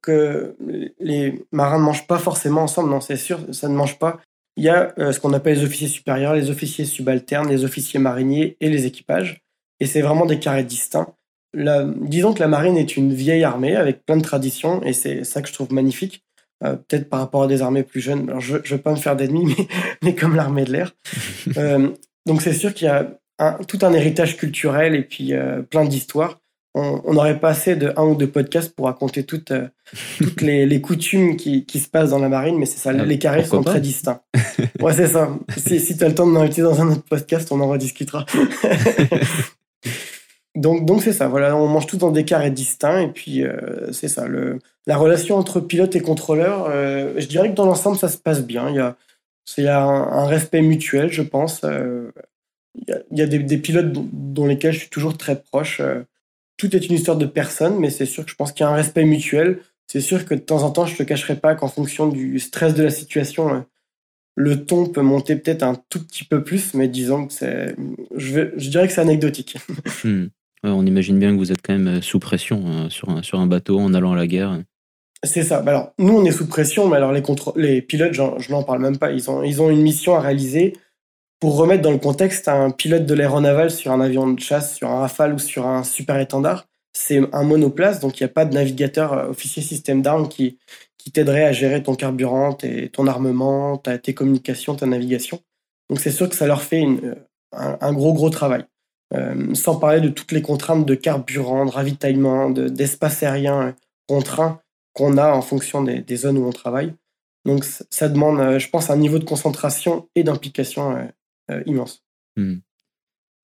[0.00, 0.54] que
[1.00, 4.20] les marins ne mangent pas forcément ensemble, non, c'est sûr, ça ne mange pas
[4.56, 8.00] il y a euh, ce qu'on appelle les officiers supérieurs, les officiers subalternes, les officiers
[8.00, 9.42] mariniers et les équipages.
[9.80, 11.14] Et c'est vraiment des carrés distincts.
[11.54, 15.42] disons que la marine est une vieille armée avec plein de traditions et c'est ça
[15.42, 16.24] que je trouve magnifique.
[16.64, 18.28] Euh, peut-être par rapport à des armées plus jeunes.
[18.28, 19.66] Alors je ne veux pas me faire d'ennemis, mais,
[20.02, 20.92] mais comme l'armée de l'air.
[21.56, 21.90] Euh,
[22.24, 23.18] donc c'est sûr qu'il y a
[23.66, 25.32] tout un héritage culturel et puis
[25.70, 26.38] plein d'histoires
[26.74, 29.68] on n'aurait pas assez de un ou deux podcasts pour raconter toutes, euh,
[30.18, 33.18] toutes les, coutumes qui, qui, se passent dans la marine, mais c'est ça, ah, les
[33.18, 34.22] carrés sont très distincts.
[34.80, 35.28] Ouais, c'est ça.
[35.56, 38.26] Si, si tu as le temps de m'inviter dans un autre podcast, on en rediscutera.
[40.56, 41.28] donc, donc c'est ça.
[41.28, 44.26] Voilà, on mange tout dans des carrés distincts, et puis euh, c'est ça.
[44.26, 48.16] Le, la relation entre pilote et contrôleur, euh, je dirais que dans l'ensemble, ça se
[48.18, 48.70] passe bien.
[48.70, 48.96] Il y a,
[49.56, 51.60] il y a un, respect mutuel, je pense.
[51.62, 55.40] il y a, il y a des, des, pilotes dont, lesquels je suis toujours très
[55.40, 55.80] proche
[56.56, 58.70] tout est une histoire de personne, mais c'est sûr que je pense qu'il y a
[58.70, 59.60] un respect mutuel.
[59.86, 62.74] C'est sûr que de temps en temps, je te cacherai pas qu'en fonction du stress
[62.74, 63.60] de la situation, euh,
[64.36, 67.76] le ton peut monter peut-être un tout petit peu plus, mais disons que c'est,
[68.14, 69.56] je, je dirais que c'est anecdotique.
[70.04, 70.28] Hmm.
[70.64, 73.38] on imagine bien que vous êtes quand même euh, sous pression euh, sur, un, sur
[73.40, 74.60] un bateau en allant à la guerre.
[75.24, 75.60] C'est ça.
[75.60, 77.22] Bah alors, nous, on est sous pression, mais alors les,
[77.56, 79.12] les pilotes, je n'en parle même pas.
[79.12, 80.72] Ils ont, ils ont une mission à réaliser
[81.42, 84.88] pour remettre dans le contexte, un pilote de l'aéronaval sur un avion de chasse, sur
[84.88, 88.44] un Rafale ou sur un super étendard, c'est un monoplace, donc il n'y a pas
[88.44, 90.60] de navigateur euh, officier système d'armes qui,
[90.98, 92.56] qui t'aiderait à gérer ton carburant,
[92.92, 95.40] ton armement, tes communications, ta navigation.
[95.90, 97.16] Donc c'est sûr que ça leur fait euh,
[97.50, 98.64] un, gros gros travail.
[99.12, 103.74] Euh, sans parler de toutes les contraintes de carburant, de ravitaillement, d'espace aérien
[104.06, 104.60] contraint
[104.92, 106.94] qu'on a en fonction des, zones où on travaille.
[107.44, 111.08] Donc ça demande, je pense, un niveau de concentration et d'implication
[111.66, 112.02] immense.
[112.36, 112.56] Hmm.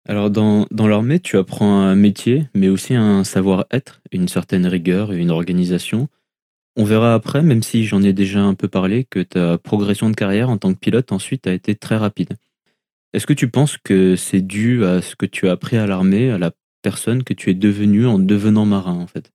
[0.08, 5.12] Alors dans, dans l'armée, tu apprends un métier, mais aussi un savoir-être, une certaine rigueur
[5.12, 6.08] et une organisation.
[6.76, 10.16] On verra après, même si j'en ai déjà un peu parlé, que ta progression de
[10.16, 12.36] carrière en tant que pilote ensuite a été très rapide.
[13.12, 16.30] Est-ce que tu penses que c'est dû à ce que tu as appris à l'armée,
[16.30, 19.30] à la personne que tu es devenu en devenant marin en fait?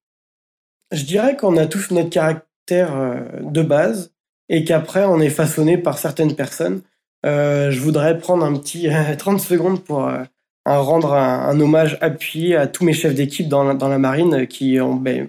[0.91, 4.13] Je dirais qu'on a tous notre caractère euh, de base
[4.50, 6.82] et qu'après on est façonné par certaines personnes.
[7.28, 10.24] Euh, je voudrais prendre un petit 30 secondes pour euh,
[10.66, 14.96] rendre un, hommage appuyé à tous mes chefs d'équipe dans, dans, la marine qui ont
[14.96, 15.28] ben,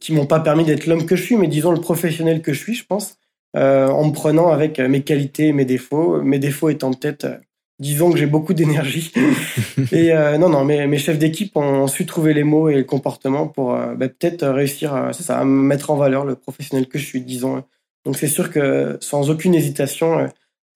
[0.00, 2.58] qui m'ont pas permis d'être l'homme que je suis, mais disons le professionnel que je
[2.58, 3.16] suis, je pense,
[3.56, 6.22] euh, en me prenant avec mes qualités et mes défauts.
[6.22, 7.36] Mes défauts étant peut-être, euh,
[7.78, 9.12] disons que j'ai beaucoup d'énergie.
[9.92, 12.84] et euh, non, non, mes, mes chefs d'équipe ont, su trouver les mots et le
[12.84, 17.22] comportement pour ben, peut-être réussir, ça, à mettre en valeur le professionnel que je suis,
[17.22, 17.64] disons.
[18.04, 20.28] Donc c'est sûr que sans aucune hésitation,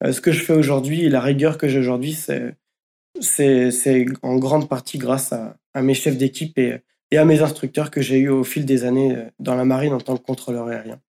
[0.05, 2.13] ce que je fais aujourd'hui, la rigueur que j'ai aujourd'hui,
[3.21, 6.81] c'est en grande partie grâce à, mes chefs d'équipe et
[7.11, 9.93] et à mes instructeurs que j'ai eus au fil des années euh, dans la marine
[9.93, 11.01] en tant que contrôleur aérien.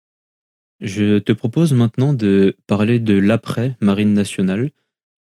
[0.79, 4.69] Je te propose maintenant de parler de l'après Marine nationale.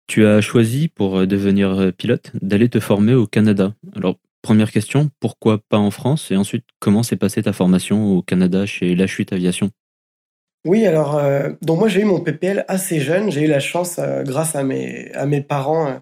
[0.08, 3.76] Tu as choisi pour euh, devenir euh, pilote d'aller te former au Canada.
[3.96, 6.32] Alors, première question, pourquoi pas en France?
[6.32, 9.70] Et ensuite, comment s'est passée ta formation au Canada chez La Chute Aviation?
[10.66, 11.22] Oui, alors,
[11.62, 13.32] donc moi j'ai eu mon PPL assez jeune.
[13.32, 16.02] J'ai eu la chance, grâce à mes, à mes parents,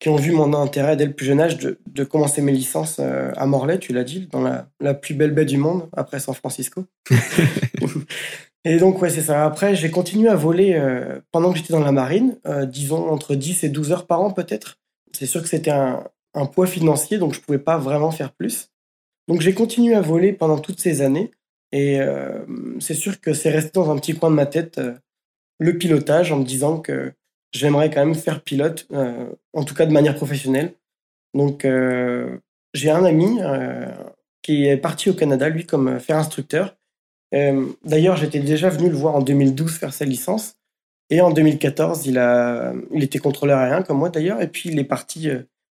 [0.00, 2.96] qui ont vu mon intérêt dès le plus jeune âge de, de commencer mes licences
[2.98, 6.18] euh, à Morlaix, tu l'as dit, dans la, la, plus belle baie du monde, après
[6.18, 6.86] San Francisco.
[8.64, 9.44] et donc, ouais, c'est ça.
[9.44, 13.34] Après, j'ai continué à voler euh, pendant que j'étais dans la marine, euh, disons entre
[13.34, 14.78] 10 et 12 heures par an peut-être.
[15.12, 18.70] C'est sûr que c'était un, un, poids financier, donc je pouvais pas vraiment faire plus.
[19.28, 21.30] Donc j'ai continué à voler pendant toutes ces années.
[21.72, 22.00] Et
[22.80, 24.80] c'est sûr que c'est resté dans un petit coin de ma tête
[25.60, 27.12] le pilotage en me disant que
[27.52, 30.74] j'aimerais quand même faire pilote, euh, en tout cas de manière professionnelle.
[31.34, 32.38] Donc, euh,
[32.74, 33.86] j'ai un ami euh,
[34.42, 36.76] qui est parti au Canada, lui, comme faire instructeur.
[37.84, 40.56] D'ailleurs, j'étais déjà venu le voir en 2012 faire sa licence.
[41.10, 44.78] Et en 2014, il, a, il était contrôleur aérien, comme moi d'ailleurs, et puis il
[44.80, 45.28] est parti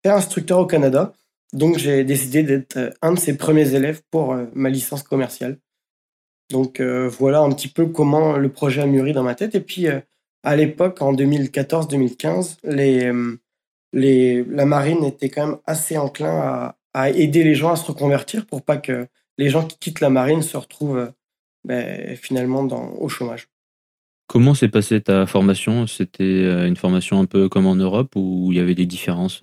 [0.03, 1.13] faire instructeur au Canada.
[1.53, 5.59] Donc, j'ai décidé d'être un de ses premiers élèves pour ma licence commerciale.
[6.53, 9.55] Donc, voilà un petit peu comment le projet a mûri dans ma tête.
[9.55, 9.89] Et puis,
[10.43, 13.39] à l'époque, en 2014-2015, les, euh,
[13.93, 17.87] les, la marine était quand même assez enclin à, à, aider les gens à se
[17.87, 19.07] reconvertir pour pas que
[19.39, 21.11] les gens qui quittent la marine se retrouvent euh,
[21.65, 23.49] ben, finalement dans, au chômage.
[24.27, 25.87] Comment s'est passée ta formation?
[25.87, 29.41] C'était euh, une formation un peu comme en Europe ou il y avait des différences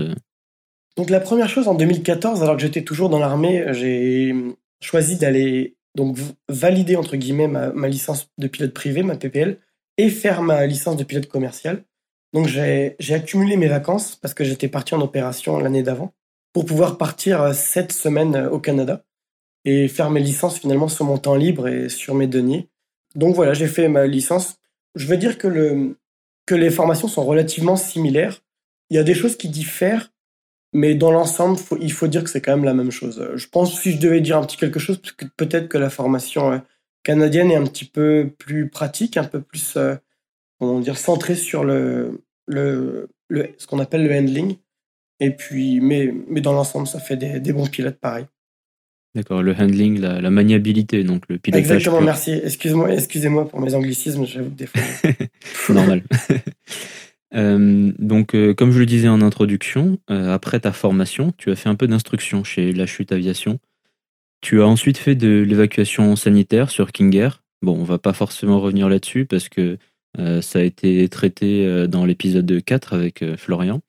[0.98, 4.34] Donc la première chose en 2014, alors que j'étais toujours dans l'armée, j'ai
[4.82, 9.58] choisi d'aller donc valider entre guillemets ma, licence de pilote privé, ma PPL,
[9.98, 11.84] et faire ma licence de pilote commercial.
[12.32, 16.14] Donc j'ai accumulé mes vacances parce que j'étais parti en opération l'année d'avant
[16.54, 19.04] pour pouvoir partir euh, sept semaines euh, au Canada
[19.66, 22.70] et faire mes licences finalement sur mon temps libre et sur mes deniers.
[23.16, 24.56] Donc voilà, j'ai fait ma licence.
[24.96, 25.96] Je veux dire que
[26.50, 28.40] les formations sont relativement similaires.
[28.90, 30.14] Il y a des choses qui diffèrent,
[30.74, 33.28] mais dans l'ensemble, il faut dire que c'est quand même la même chose.
[33.36, 35.02] Je pense si je devais dire un petit quelque chose,
[35.36, 36.58] peut-être que la formation euh,
[37.04, 39.96] canadienne est un petit peu plus pratique, un peu plus, euh,
[40.60, 44.58] comment dire, centrée sur le, le, le ce qu'on appelle le handling.
[45.20, 48.26] Et puis, mais, mais dans l'ensemble, ça fait des, des, bons pilotes pareil.
[49.16, 51.64] D'accord, le handling, la, la, maniabilité, donc le pilotage.
[51.64, 52.40] Exactement, merci.
[52.44, 54.82] Excuse-moi, excusez-moi pour mes anglicismes, j'avoue que des fois.
[55.74, 56.04] Normal.
[57.36, 61.56] euh, donc, euh, comme je le disais en introduction, euh, après ta formation, tu as
[61.56, 63.60] fait un peu d'instruction chez La Chute Aviation.
[64.42, 67.44] Tu as ensuite fait de l'évacuation sanitaire sur King Air.
[67.62, 69.78] Bon, on va pas forcément revenir là-dessus parce que
[70.18, 73.82] ça a été traité dans l'épisode 4 avec Florian.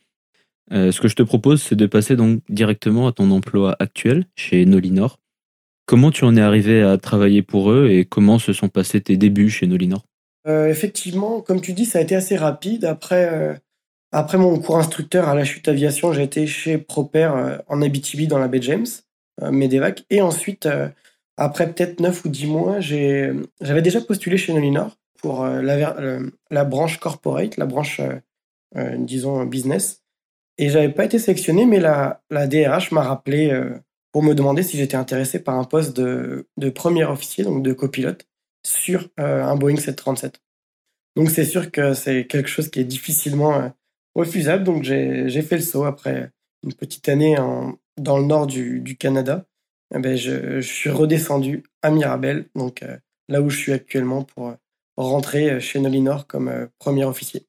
[0.73, 4.67] ce que je te propose, c'est de passer donc directement à ton emploi actuel chez
[4.67, 5.21] Nolinor.
[5.87, 9.17] Comment tu en es arrivé à travailler pour eux et comment se sont passés tes
[9.17, 10.05] débuts chez Nolinor?
[10.47, 12.85] Effectivement, comme tu dis, ça a été assez rapide.
[12.85, 13.61] Après,
[14.11, 18.39] après mon cours instructeur à la chute aviation, j'ai été chez Proper en Abitibi dans
[18.39, 18.87] la baie James.
[19.43, 20.05] Euh, Medevac.
[20.11, 20.89] Et ensuite, euh,
[21.37, 25.95] après peut-être 9 ou 10 mois, j'avais déjà postulé chez Nolinor pour euh, la,
[26.51, 28.01] la, branche corporate, la branche,
[28.99, 30.03] disons, business.
[30.59, 33.59] Et j'avais pas été sélectionné, mais la, la DRH m'a rappelé
[34.13, 37.73] pour me demander si j'étais intéressé par un poste de, de, premier officier, donc de
[37.73, 38.27] copilote,
[38.65, 40.41] sur un Boeing 737.
[41.17, 43.73] Donc c'est sûr que c'est quelque chose qui est difficilement
[44.15, 44.65] refusable.
[44.65, 46.31] Donc j'ai fait le saut après
[46.63, 49.47] une petite année en, dans le nord du, du Canada,
[49.95, 52.97] eh ben je, je, suis redescendu à Mirabel, donc euh,
[53.29, 54.55] là où je suis actuellement pour euh,
[54.97, 57.47] rentrer euh, chez Nolinor comme premier officier.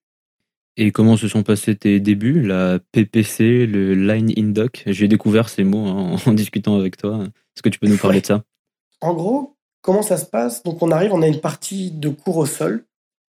[0.78, 5.50] Et comment se sont passés tes débuts, la PPC, le Line in Dock J'ai découvert
[5.50, 7.24] ces mots hein, en, discutant avec toi.
[7.24, 8.44] Est-ce que tu peux nous parler de ça?
[9.02, 10.64] En gros, comment ça se passe?
[10.64, 12.86] Donc on arrive, on a une partie de cours au sol.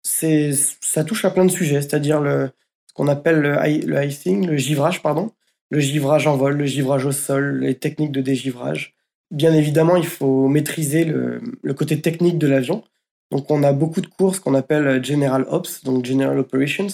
[0.03, 2.49] C'est, ça touche à plein de sujets, c'est-à-dire le,
[2.97, 5.31] qu'on appelle le, icing, le givrage, pardon,
[5.69, 8.95] le givrage en vol, le givrage au sol, les techniques de dégivrage.
[9.29, 11.41] Bien évidemment, il faut maîtriser le,
[11.75, 12.83] côté technique de l'avion.
[13.29, 16.87] Donc, on a beaucoup de courses qu'on appelle General Ops, donc General Operations,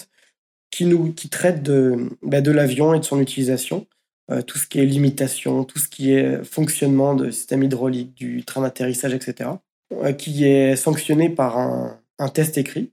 [0.70, 3.86] qui, nous, qui traitent de, bah, de l'avion et de son utilisation.
[4.30, 8.42] Euh, tout ce qui est limitation, tout ce qui est fonctionnement de système hydraulique, du
[8.44, 9.50] train d'atterrissage, etc.,
[9.92, 11.98] euh, qui est sanctionné par un,
[12.32, 12.92] test écrit.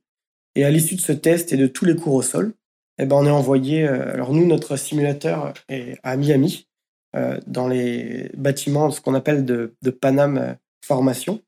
[0.56, 2.54] Et à l'issue de ce test et de tous les cours au sol,
[2.98, 3.88] eh ben, on est envoyé.
[3.88, 6.68] Euh, alors nous, notre simulateur est à Miami,
[7.16, 10.54] euh, dans les bâtiments, ce qu'on appelle de, Panam euh,
[10.86, 11.42] Formation.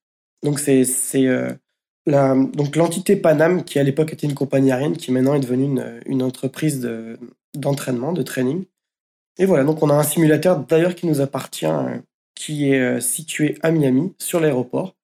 [0.44, 0.84] Donc c'est
[2.06, 6.22] donc l'entité Panam qui à l'époque était une compagnie aérienne, qui maintenant est devenue une,
[6.22, 7.18] entreprise de,
[7.54, 8.66] d'entraînement, de training.
[9.38, 11.66] Et voilà, donc on a un simulateur d'ailleurs qui nous appartient,
[12.36, 14.96] qui est situé à Miami, sur l'aéroport.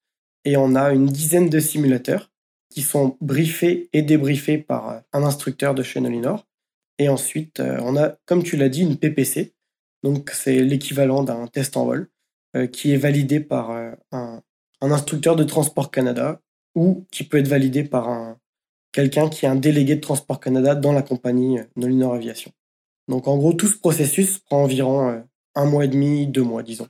[0.45, 2.29] Et on a une dizaine de simulateurs
[2.69, 6.47] qui sont briefés et débriefés par euh, un instructeur de chez Nolinor.
[6.97, 9.53] Et ensuite, euh, on a, comme tu l'as dit, une PPC.
[10.03, 12.09] Donc, c'est l'équivalent d'un test en vol
[12.55, 13.71] euh, qui est validé par
[14.11, 14.41] un,
[14.81, 16.41] instructeur de Transport Canada
[16.75, 18.37] ou qui peut être validé par un,
[18.91, 22.51] quelqu'un qui est un délégué de Transport Canada dans la compagnie Nolinor Aviation.
[23.09, 25.21] Donc, en gros, tout ce processus prend environ
[25.55, 26.87] un mois et demi, deux mois, disons.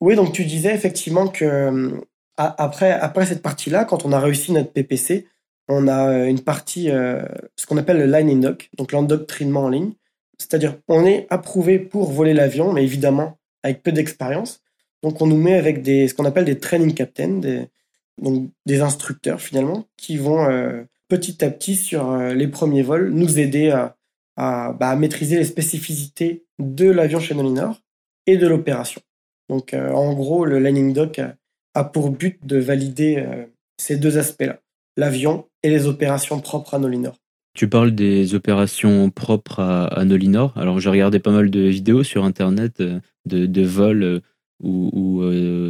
[0.00, 2.02] Oui, donc tu disais effectivement que
[2.36, 5.26] après, après cette partie-là, quand on a réussi notre PPC,
[5.68, 7.22] on a euh, une partie, euh,
[7.56, 9.92] ce qu'on appelle le line in dock, donc l'endoctrinement en ligne.
[10.38, 14.60] C'est-à-dire, on est approuvé pour voler l'avion, mais évidemment avec peu d'expérience.
[15.02, 17.68] Donc, on nous met avec des, ce qu'on appelle des training captains, des,
[18.20, 23.38] donc des instructeurs finalement, qui vont euh, petit à petit sur les premiers vols nous
[23.38, 23.96] aider à,
[24.36, 27.80] à, bah, maîtriser les spécificités de l'avion chez Nolinor
[28.26, 29.00] et de l'opération.
[29.48, 31.20] Donc, en gros, le landing dock
[31.74, 33.44] a pour but de valider euh,
[33.78, 34.60] ces deux aspects-là,
[34.96, 37.16] l'avion et les opérations propres à Nolinor.
[37.54, 40.56] Tu parles des opérations propres à, Nolinor.
[40.56, 44.20] Alors, j'ai regardé pas mal de vidéos sur Internet euh, de, vols euh,
[44.62, 45.20] où,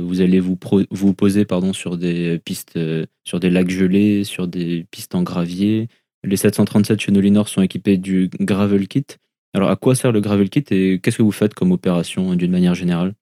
[0.07, 0.59] vous allez vous,
[0.91, 2.79] vous poser pardon, sur des pistes,
[3.25, 5.89] sur des lacs gelés, sur des pistes en gravier.
[6.25, 9.07] Les 737 chez Nolinor sont équipés du Gravel Kit.
[9.55, 12.53] Alors, à quoi sert le Gravel Kit et qu'est-ce que vous faites comme opération d'une
[12.53, 13.15] manière générale?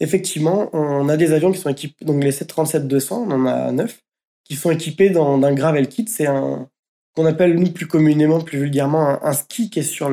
[0.00, 4.00] Effectivement, on a des avions qui sont équipés, donc les 737-200, on en a neuf,
[4.44, 6.06] qui sont équipés d'un gravel kit.
[6.08, 6.68] C'est un
[7.18, 10.08] qu'on appelle nous plus communément, plus vulgairement, un, ski qui est sur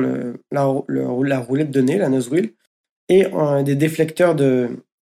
[0.50, 2.50] la, roulette de nez, la nose wheel,
[3.08, 3.26] et
[3.64, 4.70] des déflecteurs de,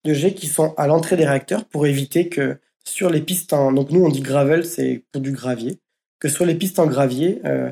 [0.05, 3.71] de jet qui sont à l'entrée des réacteurs pour éviter que sur les pistes en,
[3.71, 5.79] donc nous on dit gravel, c'est pour du gravier,
[6.19, 7.71] que sur les pistes en gravier, euh,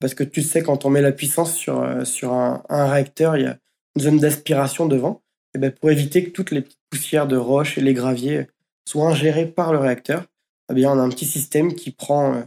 [0.00, 3.44] parce que tu sais quand on met la puissance sur, euh, sur un, réacteur, il
[3.44, 3.58] y a
[3.96, 5.22] une zone d'aspiration devant.
[5.54, 8.46] Eh ben, pour éviter que toutes les poussières de roches et les graviers
[8.86, 10.26] soient ingérés par le réacteur,
[10.70, 12.44] eh bien, on a un petit système qui prend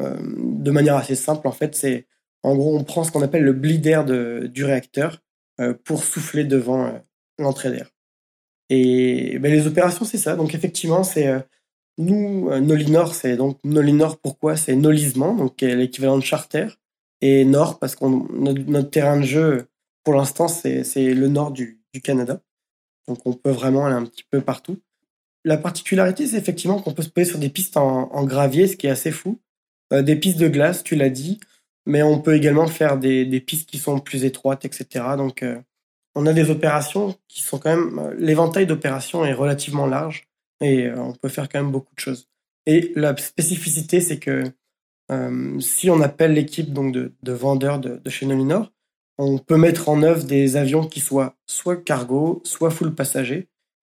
[0.00, 1.46] euh, de manière assez simple.
[1.48, 2.06] En fait, c'est
[2.42, 5.18] en gros, on prend ce qu'on appelle le bleed air du réacteur
[5.84, 6.90] pour souffler devant
[7.38, 7.90] l'entrée d'air.
[8.70, 10.36] Et ben, les opérations, c'est ça.
[10.36, 11.28] Donc effectivement, c'est
[11.98, 14.56] nous, Nolinor, c'est donc Nolinor pourquoi?
[14.56, 16.66] C'est nolisement, donc l'équivalent de charter,
[17.20, 19.66] et Nord parce que notre, terrain de jeu,
[20.04, 22.40] pour l'instant, c'est le nord du, Canada.
[23.08, 24.78] Donc on peut vraiment aller un petit peu partout.
[25.44, 28.86] La particularité, c'est effectivement qu'on peut se poser sur des pistes en, gravier, ce qui
[28.86, 29.40] est assez fou.
[29.92, 31.40] Euh, des pistes de glace, tu l'as dit,
[31.86, 34.86] mais on peut également faire des, pistes qui sont plus étroites, etc.
[35.16, 35.58] Donc euh,
[36.14, 37.98] on a des opérations qui sont quand même...
[37.98, 40.29] Euh, l'éventail d'opérations est relativement large
[40.60, 42.28] et on peut faire quand même beaucoup de choses.
[42.66, 44.44] Et la spécificité, c'est que
[45.58, 48.70] si on appelle l'équipe donc de, vendeurs de, chez Nolinor,
[49.18, 53.48] on peut mettre en œuvre des avions qui soient soit cargo, soit full passager,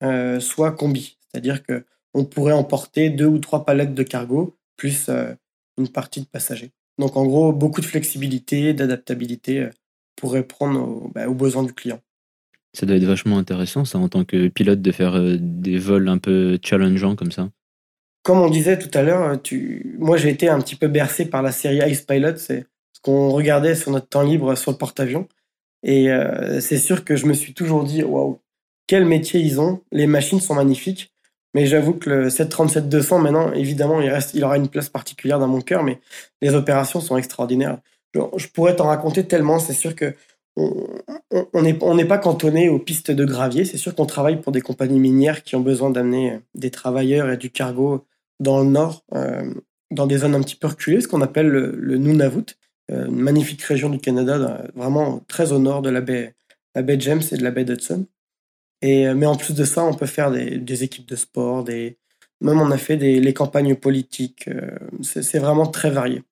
[0.02, 1.18] euh, soit combi.
[1.20, 5.32] C'est-à-dire que on pourrait emporter deux ou trois palettes de cargo plus euh,
[5.78, 6.72] une partie de passagers.
[6.98, 9.70] Donc en gros, beaucoup de flexibilité, d'adaptabilité euh,
[10.16, 12.00] pour répondre bah, aux, besoins du client.
[12.72, 16.18] Ça doit être vachement intéressant, ça, en tant que pilote, de faire des vols un
[16.18, 17.50] peu challengeants comme ça.
[18.22, 19.36] Comme on disait tout à l'heure,
[19.98, 22.36] moi j'ai été un petit peu bercé par la série Ice Pilot.
[22.36, 22.66] C'est
[23.02, 25.28] qu'on regardait sur notre temps libre sur le porte-avions.
[25.82, 28.38] Et euh, c'est sûr que je me suis toujours dit, waouh,
[28.86, 29.82] quel métier ils ont.
[29.90, 31.12] Les machines sont magnifiques.
[31.54, 35.82] Mais j'avoue que le 737-200, maintenant, évidemment, il aura une place particulière dans mon cœur,
[35.82, 36.00] mais
[36.40, 37.78] les opérations sont extraordinaires.
[38.14, 40.14] Je, pourrais t'en raconter tellement, c'est sûr que
[40.56, 43.64] on n'est on pas cantonné aux pistes de gravier.
[43.64, 47.36] C'est sûr qu'on travaille pour des compagnies minières qui ont besoin d'amener des travailleurs et
[47.36, 48.04] du cargo
[48.40, 49.54] dans le nord, euh,
[49.90, 52.56] dans des zones un petit peu reculées, ce qu'on appelle le, le Nunavut.
[52.90, 56.34] Euh, une magnifique région du Canada, vraiment très au nord de la baie,
[56.74, 58.06] la baie James et de la baie d'Hudson.
[58.82, 61.98] Et, euh, mais en plus de ça, on peut faire des, équipes de sport, des,
[62.40, 64.48] même on a fait des, les campagnes politiques.
[64.48, 66.22] Euh, c'est vraiment très varié.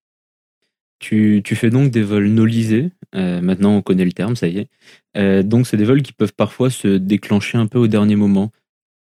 [1.01, 2.90] Tu, fais donc des vols nolisés.
[3.12, 5.42] maintenant, on connaît le terme, ça y est.
[5.42, 8.53] donc, c'est des vols qui peuvent parfois se déclencher un peu au dernier moment.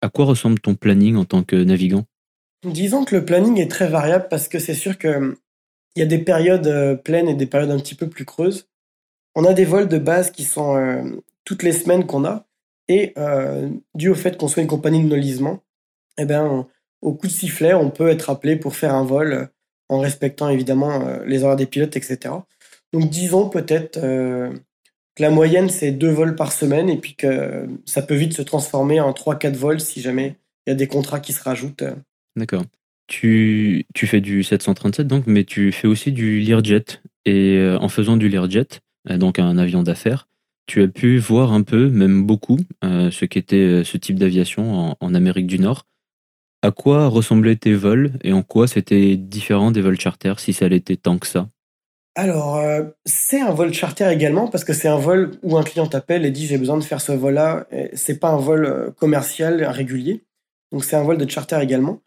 [0.02, 2.06] À quoi ressemble ton planning en tant que navigant?
[2.66, 5.36] Disons que le planning est très variable parce que c'est sûr qu'il
[5.98, 8.68] y a des périodes pleines et des périodes un petit peu plus creuses.
[9.36, 12.48] On a des vols de base qui sont toutes les semaines qu'on a.
[12.90, 13.14] Et
[13.96, 15.62] dû au fait qu'on soit une compagnie de nolisement,
[16.18, 16.68] eh ben,
[17.02, 19.46] au coup de sifflet, on peut être appelé pour faire un vol euh,
[19.94, 22.36] en respectant évidemment euh, les horaires des pilotes, etc.
[22.92, 24.52] Donc disons peut-être euh,
[25.16, 28.42] que la moyenne c'est deux vols par semaine et puis que ça peut vite se
[28.42, 30.36] transformer en 3-4 vols si jamais
[30.66, 31.84] il y a des contrats qui se rajoutent.
[32.36, 32.64] D'accord.
[33.08, 36.86] Tu, tu, fais du 737 donc, mais tu fais aussi du Learjet.
[37.26, 38.68] Et en faisant du Learjet,
[39.10, 40.28] donc un avion d'affaires,
[40.66, 45.48] tu as pu voir un peu, même beaucoup, ce qu'était ce type d'aviation en, Amérique
[45.48, 45.86] du Nord.
[46.64, 50.70] À quoi ressemblaient tes vols et en quoi c'était différent des vols charter, si ça
[50.70, 51.50] l'était tant que ça?
[52.16, 55.88] Alors, euh, c'est un vol charter également parce que c'est un vol où un client
[55.88, 57.68] t'appelle et dit j'ai besoin de faire ce vol-là.
[57.92, 60.24] C'est pas un vol euh, commercial régulier,
[60.72, 62.00] donc c'est un vol de charter également.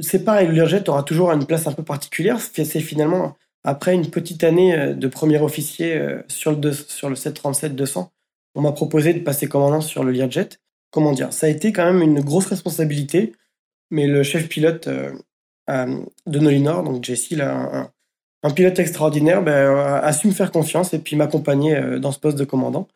[0.00, 2.40] C'est pareil, le aura toujours une place un peu particulière.
[2.40, 8.08] C'est finalement après une petite année euh, de premier officier sur le, sur le 737-200,
[8.56, 10.48] on m'a proposé de passer commandant sur le Learjet.
[10.90, 11.32] Comment dire?
[11.32, 13.32] Ça a été quand même une grosse responsabilité
[13.90, 14.88] mais le chef pilote
[15.68, 17.90] euh, de Nolinor, donc Jesse, un,
[18.42, 22.20] un, pilote extraordinaire, ben, a su me faire confiance et puis m'accompagner euh, dans ce
[22.20, 22.86] poste de commandant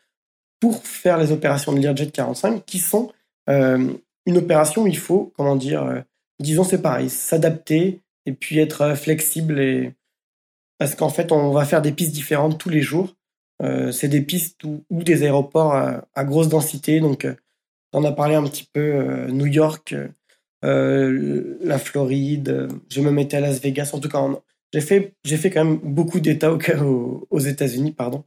[0.61, 3.11] pour faire les opérations de Learjet 45, qui sont
[3.49, 3.93] euh,
[4.27, 6.05] une opération où il faut, comment dire,
[6.39, 9.93] disons c'est pareil, s'adapter et puis être flexible
[10.79, 13.17] parce qu'en fait on va faire des pistes différentes tous les jours.
[13.91, 17.27] c'est des pistes ou, des aéroports à, grosse densité, donc
[17.95, 19.95] on a parlé un petit peu New York,
[20.65, 23.91] euh, la Floride, je me mettais à Las Vegas.
[23.93, 24.27] En tout cas,
[24.73, 28.25] j'ai fait, j'ai fait quand même beaucoup d'États aux, aux États-Unis, pardon.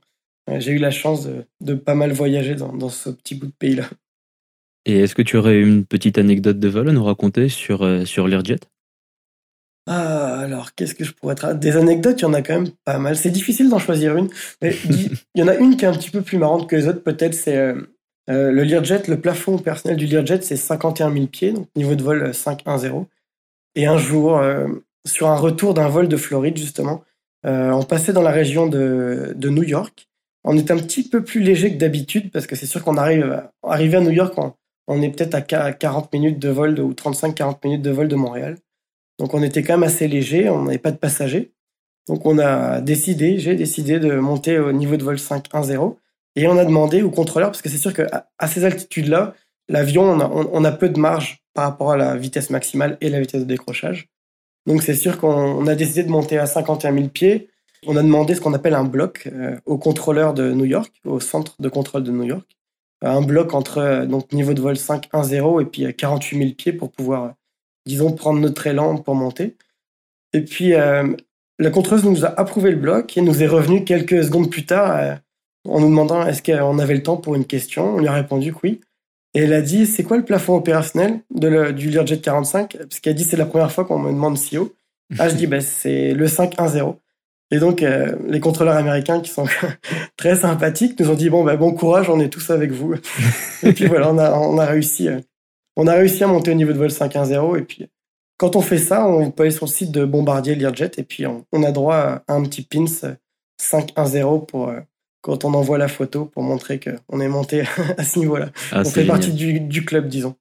[0.50, 1.28] Euh, j'ai eu la chance
[1.62, 3.86] de, pas mal voyager dans, ce petit bout de pays-là.
[4.86, 8.04] Et est-ce que tu aurais une petite anecdote de vol à nous raconter sur, euh,
[8.04, 8.60] sur l'Airjet?
[9.88, 12.72] Ah, alors, qu'est-ce que je pourrais être Des anecdotes, il y en a quand même
[12.86, 13.16] pas mal.
[13.16, 14.30] C'est difficile d'en choisir une.
[14.62, 14.76] Mais
[15.36, 17.04] il y en a une qui est un petit peu plus marrante que les autres,
[17.04, 17.34] peut-être.
[17.34, 17.82] C'est euh,
[18.28, 22.34] le Learjet, le plafond personnel du Learjet, c'est 51 000 pieds, donc niveau de vol
[22.34, 23.06] 510.
[23.76, 24.68] Et un jour, euh,
[25.06, 27.04] sur un retour d'un vol de Floride, justement,
[27.46, 30.08] euh, on passait dans la région de, New York.
[30.44, 33.44] On est un petit peu plus léger que d'habitude, parce que c'est sûr qu'on arrive
[33.64, 34.36] à New York,
[34.88, 38.58] on, est peut-être à 40 minutes de vol ou 35-40 minutes de vol de Montréal.
[39.20, 41.54] Donc on était quand même assez léger, on n'avait pas de passagers.
[42.08, 45.78] Donc on a décidé, j'ai décidé de monter au niveau de vol 510
[46.36, 49.36] et on a demandé au contrôleur, parce que c'est sûr qu'à ces altitudes-là,
[49.70, 53.42] l'avion, on a, peu de marge par rapport à la vitesse maximale et la vitesse
[53.42, 54.10] de décrochage.
[54.66, 57.50] Donc c'est sûr qu'on a décidé de monter à 51 000 pieds.
[57.86, 61.20] On a demandé ce qu'on appelle un bloc euh, au contrôleur de New York, au
[61.20, 62.48] centre de contrôle de New York.
[63.04, 66.74] Euh, un bloc entre euh, donc niveau de vol 5-1-0 et puis 48 000 pieds
[66.74, 67.34] pour pouvoir,
[67.86, 69.58] disons, prendre notre élan pour monter.
[70.32, 74.50] Et puis la contrôleuse nous a approuvé le bloc et nous est revenu quelques secondes
[74.50, 75.20] plus tard
[75.68, 77.96] en nous demandant est-ce qu'on avait le temps pour une question?
[77.96, 78.82] On lui a répondu que oui.
[79.34, 83.14] Et elle a dit c'est quoi le plafond opérationnel de du Learjet 45 Parce qu'elle
[83.14, 84.74] a dit c'est la première fois qu'on me demande si haut.
[85.20, 86.96] Ah, je dis bah, c'est le 510.
[87.52, 89.46] Et donc euh, les contrôleurs américains qui sont
[90.18, 92.94] très sympathiques nous ont dit bon bah, bon courage, on est tous avec vous.
[93.64, 95.08] et puis voilà, on a, on a réussi.
[95.08, 95.20] Euh,
[95.76, 97.90] on a réussi à monter au niveau de vol 510 et puis
[98.38, 101.26] quand on fait ça, on peut aller sur le site de Bombardier Learjet et puis
[101.26, 102.86] on, on a droit à un petit pins
[103.58, 104.80] 510 pour euh,
[105.24, 107.64] quand on envoie la photo pour montrer qu'on est monté
[107.98, 108.50] à ce niveau-là.
[108.72, 110.36] Ah, on fait partie du, club, disons.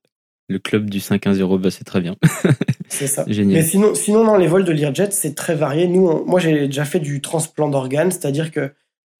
[0.49, 2.17] Le club du 5-1-0, bah, c'est très bien.
[2.89, 3.23] c'est ça.
[3.27, 3.61] Génial.
[3.61, 5.87] Mais sinon, sinon, dans les vols de Learjet, c'est très varié.
[5.87, 8.71] Nous, moi, j'ai déjà fait du transplant d'organes, c'est-à-dire que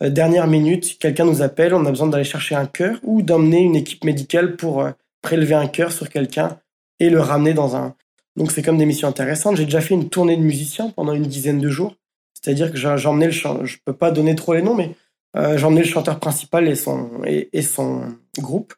[0.03, 3.61] euh, dernière minute, quelqu'un nous appelle, on a besoin d'aller chercher un cœur ou d'emmener
[3.61, 4.91] une équipe médicale pour euh,
[5.21, 6.59] prélever un cœur sur quelqu'un
[6.99, 7.95] et le ramener dans un.
[8.35, 9.55] Donc, c'est comme des missions intéressantes.
[9.55, 11.95] J'ai déjà fait une tournée de musiciens pendant une dizaine de jours.
[12.33, 13.63] C'est-à-dire que j'emmenais le chant.
[13.63, 14.91] Je peux pas donner trop les noms, mais
[15.35, 18.73] J'emmenais le chanteur principal et son, et, son groupe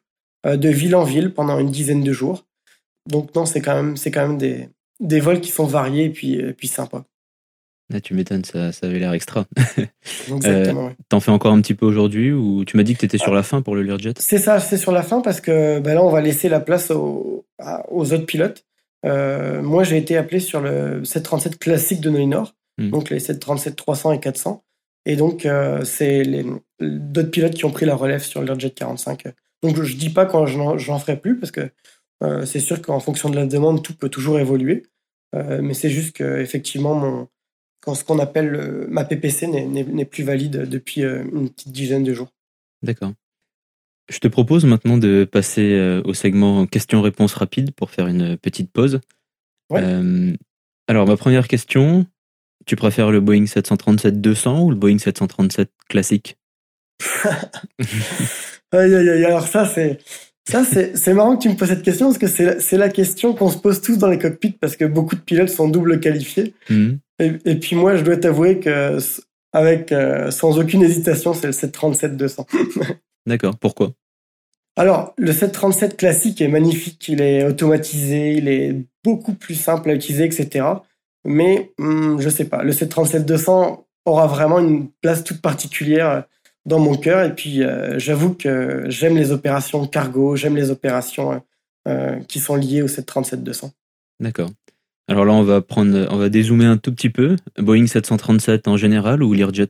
[0.46, 2.46] euh, de ville en ville pendant une dizaine de jours.
[3.08, 4.68] Donc non, c'est quand même, c'est quand même des,
[5.00, 7.04] des vols qui sont variés et puis, et puis sympas.
[7.94, 9.46] Ah, tu m'étonnes, ça, ça avait l'air extra.
[10.28, 10.86] Exactement.
[10.88, 13.18] Euh, T'en fais encore un petit peu aujourd'hui ou tu m'as dit que tu étais
[13.18, 14.14] sur la fin pour le Learjet?
[14.18, 16.90] C'est ça, c'est sur la fin parce que ben là, on va laisser la place
[16.90, 17.46] aux,
[17.88, 18.64] aux autres pilotes.
[19.04, 22.90] Euh, moi, j'ai été appelé sur le 737 classique de Nolinor, hmm.
[22.90, 24.64] donc les 737 300 et 400.
[25.06, 26.24] Et donc, euh, c'est
[26.80, 29.28] d'autres pilotes qui ont pris la relève sur le Jet 45.
[29.62, 31.70] Donc, je dis pas quand j'en ferai plus, parce que
[32.22, 34.82] euh, c'est sûr qu'en fonction de la demande, tout peut toujours évoluer.
[35.34, 37.28] Euh, mais c'est juste qu'effectivement, mon,
[37.80, 42.32] quand ce qu'on appelle ma PPC n'est plus valide depuis une petite dizaine de jours.
[42.82, 43.12] D'accord.
[44.08, 49.00] Je te propose maintenant de passer au segment questions-réponses rapides pour faire une petite pause.
[49.70, 52.06] alors, ma première question,
[52.66, 56.36] tu préfères le Boeing 737-200 ou le Boeing 737 classique
[58.72, 59.98] aïe, aïe, aïe, alors ça, c'est
[60.48, 63.50] ça, c'est marrant que tu me poses cette question parce que c'est la, question qu'on
[63.50, 66.54] se pose tous dans les cockpits parce que beaucoup de pilotes sont double qualifiés.
[66.70, 67.00] Mhm.
[67.18, 68.98] Et, puis moi, je dois t'avouer que
[69.52, 72.46] avec euh, sans aucune hésitation, c'est le 737-200.
[73.26, 73.56] D'accord.
[73.58, 73.92] Pourquoi?
[74.76, 77.08] Alors, le 737 classique est magnifique.
[77.08, 80.64] Il est automatisé, il est beaucoup plus simple à utiliser, etc.
[81.26, 82.62] Mais hmm, je sais pas.
[82.62, 86.24] Le 737-200 aura vraiment une place toute particulière
[86.64, 87.24] dans mon cœur.
[87.24, 91.38] Et puis, euh, j'avoue que j'aime les opérations cargo, j'aime les opérations euh,
[91.88, 93.70] euh, qui sont liées au 737-200.
[94.20, 94.50] D'accord.
[95.08, 97.36] Alors là, on va prendre, on va dézoomer un tout petit peu.
[97.58, 99.68] Boeing 737 en général ou Learjet?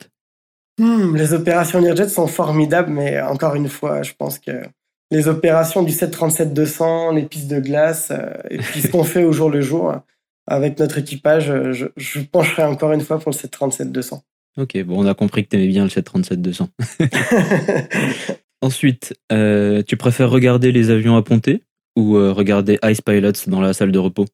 [0.78, 4.62] Hmm, Les opérations Learjet sont formidables, mais encore une fois, je pense que
[5.10, 8.12] les opérations du 737-200, les pistes de glace,
[8.50, 9.94] et puis ce qu'on fait au jour le jour
[10.46, 14.20] avec notre équipage, je, je pencherai encore une fois pour le 737-200.
[14.58, 16.68] Ok, bon, on a compris que tu aimais bien le 737-200.
[18.62, 21.62] Ensuite, euh, tu préfères regarder les avions à ponter
[21.94, 24.24] ou euh, regarder Ice Pilots dans la salle de repos?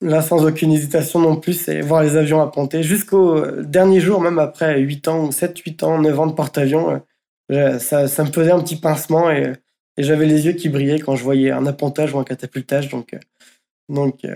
[0.00, 2.82] Là, sans aucune hésitation non plus, c'est voir les avions à ponter.
[2.84, 6.32] Jusqu'au euh, dernier jour, même après 8 ans, ou 7, 8 ans, 9 ans de
[6.32, 7.02] porte-avions,
[7.50, 9.52] ça, ça, me faisait un petit pincement et,
[9.98, 12.88] j'avais les yeux qui brillaient quand je voyais un appontage ou un catapultage.
[12.88, 13.14] Donc,
[13.92, 14.26] donc,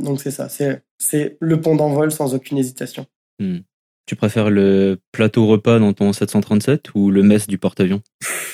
[0.00, 0.48] donc c'est ça.
[0.48, 3.06] C'est le pont d'envol sans aucune hésitation.
[3.38, 3.60] Hmm.
[4.10, 8.02] Tu préfères le plateau repas dans ton 737 ou le mess du porte-avions?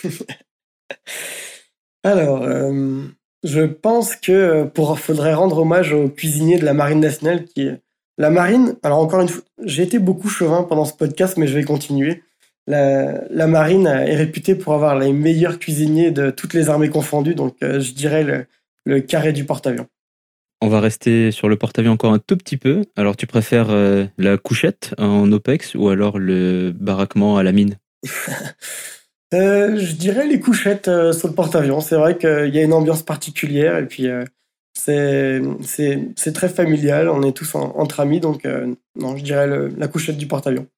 [2.04, 3.04] Alors, euh,
[3.42, 7.80] je pense que pour faudrait rendre hommage aux cuisiniers de la marine nationale qui est
[8.18, 8.76] la marine.
[8.82, 12.22] Alors encore une fois, j'ai été beaucoup chauvin pendant ce podcast, mais je vais continuer.
[12.66, 17.56] La, marine est réputée pour avoir les meilleurs cuisiniers de toutes les armées confondues, donc
[17.62, 18.46] euh, je dirais
[18.84, 19.86] le carré du porte-avions.
[20.62, 22.82] On va rester sur le porte-avions encore un tout petit peu.
[22.96, 27.78] Alors, tu préfères euh, la couchette en OPEX ou alors le baraquement à la mine?
[29.34, 31.80] Euh, Je dirais les couchettes euh, sur le porte-avions.
[31.80, 34.06] C'est vrai qu'il y a une ambiance particulière et puis
[34.72, 35.42] c'est
[36.32, 37.08] très familial.
[37.08, 38.46] On est tous entre amis, donc
[38.94, 40.68] non, je dirais la couchette du porte-avions.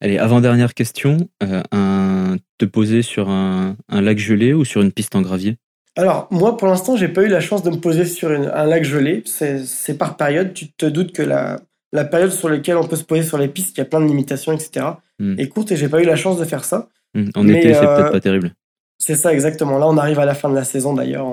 [0.00, 1.28] Allez, avant-dernière question.
[1.40, 5.56] un, te poser sur un lac gelé ou sur une piste en gravier?
[5.96, 8.84] Alors, moi, pour l'instant, j'ai pas eu la chance de me poser sur un lac
[8.84, 9.22] gelé.
[9.26, 10.54] C'est par période.
[10.54, 11.60] Tu te doutes que la,
[11.92, 14.00] la période sur laquelle on peut se poser sur les pistes, il y a plein
[14.00, 14.86] de limitations, etc.,
[15.18, 15.38] hmm.
[15.38, 16.88] est courte et j'ai pas eu la chance de faire ça.
[17.14, 17.28] Hmm.
[17.34, 18.54] En été, c'est peut-être euh, pas terrible.
[18.98, 19.78] C'est ça, exactement.
[19.78, 21.32] Là, on arrive à la fin de la saison, d'ailleurs.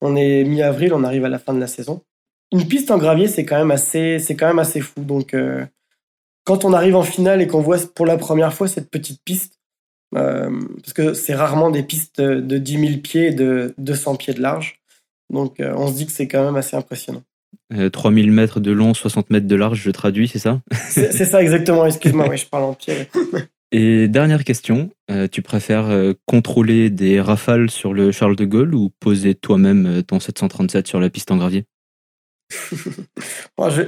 [0.00, 2.02] On est mi-avril, on arrive à la fin de la saison.
[2.52, 5.00] Une piste en gravier, c'est quand même assez, c'est quand même assez fou.
[5.00, 5.64] Donc, euh,
[6.44, 9.58] quand on arrive en finale et qu'on voit pour la première fois cette petite piste,
[10.14, 14.40] parce que c'est rarement des pistes de 10 000 pieds et de 200 pieds de
[14.40, 14.80] large.
[15.30, 17.22] Donc euh, on se dit que c'est quand même assez impressionnant.
[17.92, 20.60] 3000 euh, mètres de long, 60 mètres de large, je traduis, c'est ça?
[20.72, 22.94] C'est ça exactement, excuse-moi, oui, je parle en pied.
[23.72, 24.90] Et dernière question,
[25.32, 25.90] tu préfères
[26.26, 31.10] contrôler des rafales sur le Charles de Gaulle ou poser toi-même ton 737 sur la
[31.10, 31.64] piste en gravier?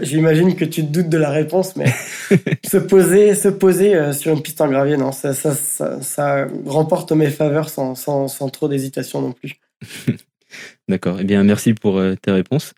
[0.02, 1.92] J'imagine que tu te doutes de la réponse, mais
[2.66, 5.54] se poser, se poser euh, sur une piste en gravier, non, ça, ça,
[6.00, 9.56] ça, remporte mes faveurs sans, sans, sans trop d'hésitation non plus.
[10.88, 11.18] D'accord.
[11.20, 12.74] Eh bien, merci pour euh, tes réponses.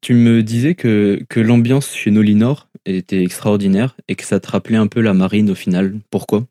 [0.00, 4.78] Tu me disais que, que l'ambiance chez Nolinor était extraordinaire et que ça te rappelait
[4.78, 5.94] un peu la marine au final.
[6.10, 6.46] Pourquoi?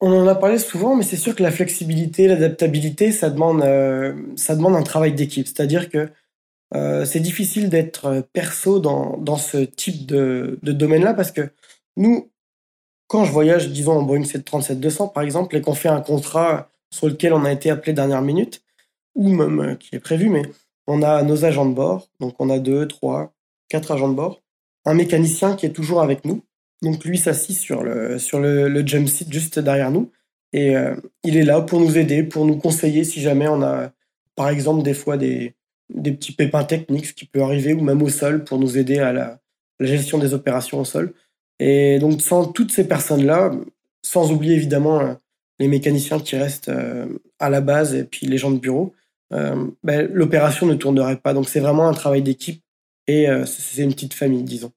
[0.00, 4.14] On en a parlé souvent, mais c'est sûr que la flexibilité, l'adaptabilité, ça demande, euh,
[4.36, 5.46] ça demande un travail d'équipe.
[5.46, 6.08] C'est-à-dire que
[6.74, 11.48] euh, c'est difficile d'être euh, perso dans, dans ce type de, de domaine-là parce que
[11.96, 12.30] nous,
[13.06, 17.08] quand je voyage, disons en Boeing 737-200 par exemple, et qu'on fait un contrat sur
[17.08, 18.62] lequel on a été appelé dernière minute,
[19.14, 20.42] ou même euh, qui est prévu, mais
[20.86, 23.32] on a nos agents de bord, donc on a deux, trois,
[23.68, 24.42] quatre agents de bord,
[24.84, 26.42] un mécanicien qui est toujours avec nous,
[26.82, 30.10] donc lui s'assit sur le, sur le, le jump seat juste derrière nous,
[30.54, 30.74] et
[31.24, 33.90] il est là pour nous aider, pour nous conseiller si jamais on a,
[34.34, 35.54] par exemple, des fois des,
[35.92, 38.98] des petits pépins techniques, ce qui peut arriver, ou même au sol, pour nous aider
[38.98, 39.40] à la,
[39.80, 41.14] gestion des opérations au sol.
[41.60, 43.52] Et donc, sans toutes ces personnes-là,
[44.02, 45.14] sans oublier évidemment euh,
[45.60, 47.06] les mécaniciens qui restent euh,
[47.38, 48.92] à la base et puis les gens de bureau,
[49.32, 51.32] euh, ben, l'opération ne tournerait pas.
[51.32, 52.62] Donc, c'est vraiment un travail d'équipe
[53.06, 54.70] et c'est une petite famille, disons.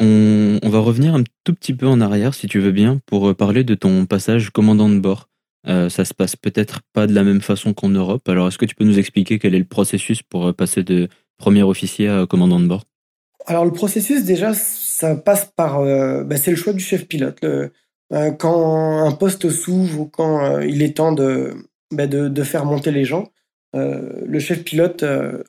[0.00, 3.34] On, on, va revenir un tout petit peu en arrière, si tu veux bien, pour
[3.34, 5.28] parler de ton passage commandant de bord.
[5.68, 8.28] Euh, ça se passe peut-être pas de la même façon qu'en Europe.
[8.28, 11.08] Alors, est-ce que tu peux nous expliquer quel est le processus pour euh, passer de
[11.38, 12.84] premier officier à commandant de bord?
[13.46, 15.82] Alors, le processus, déjà, ça passe par,
[16.24, 17.44] bah, c'est le choix du chef pilote.
[18.38, 21.54] quand un poste s'ouvre ou quand il est temps de,
[21.92, 23.30] bah, de, de, faire monter les gens,
[23.72, 25.04] le chef pilote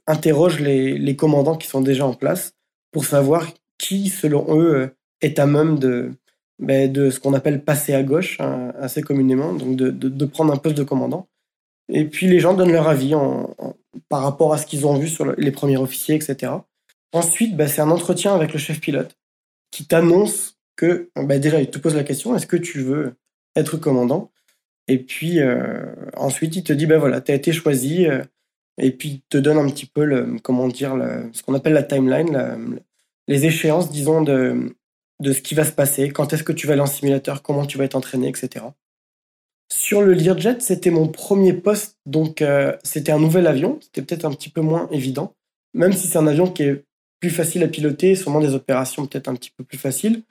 [0.06, 2.54] interroge les, commandants qui sont déjà en place
[2.92, 3.48] pour savoir
[3.80, 4.92] qui, selon eux,
[5.22, 6.12] est à même de,
[6.60, 10.54] bah, de ce qu'on appelle passer à gauche, hein, assez communément, donc de, de, prendre
[10.54, 11.28] un poste de commandant.
[11.90, 13.56] Et puis les gens donnent leur avis en,
[14.10, 16.54] par rapport à ce qu'ils ont vu sur les premiers officiers, etc.
[17.14, 19.18] Ensuite, bah, c'est un entretien avec le chef pilote
[19.72, 23.14] qui t'annonce que, bah, déjà, il te pose la question, est-ce que tu veux
[23.56, 24.32] être commandant?
[24.88, 25.86] Et puis, euh,
[26.16, 28.24] ensuite, il te dit, ben voilà, tu as été choisi, euh,
[28.80, 30.96] et puis il te donne un petit peu, comment dire,
[31.34, 32.80] ce qu'on appelle la timeline,
[33.28, 34.76] les échéances, disons, de,
[35.20, 37.66] de ce qui va se passer, quand est-ce que tu vas aller en simulateur, comment
[37.66, 38.66] tu vas être entraîné, etc.
[39.72, 44.26] Sur le Learjet, c'était mon premier poste, donc euh, c'était un nouvel avion, c'était peut-être
[44.26, 45.36] un petit peu moins évident,
[45.74, 46.84] même si c'est un avion qui est
[47.20, 50.24] plus facile à piloter, sûrement des opérations peut-être un petit peu plus faciles.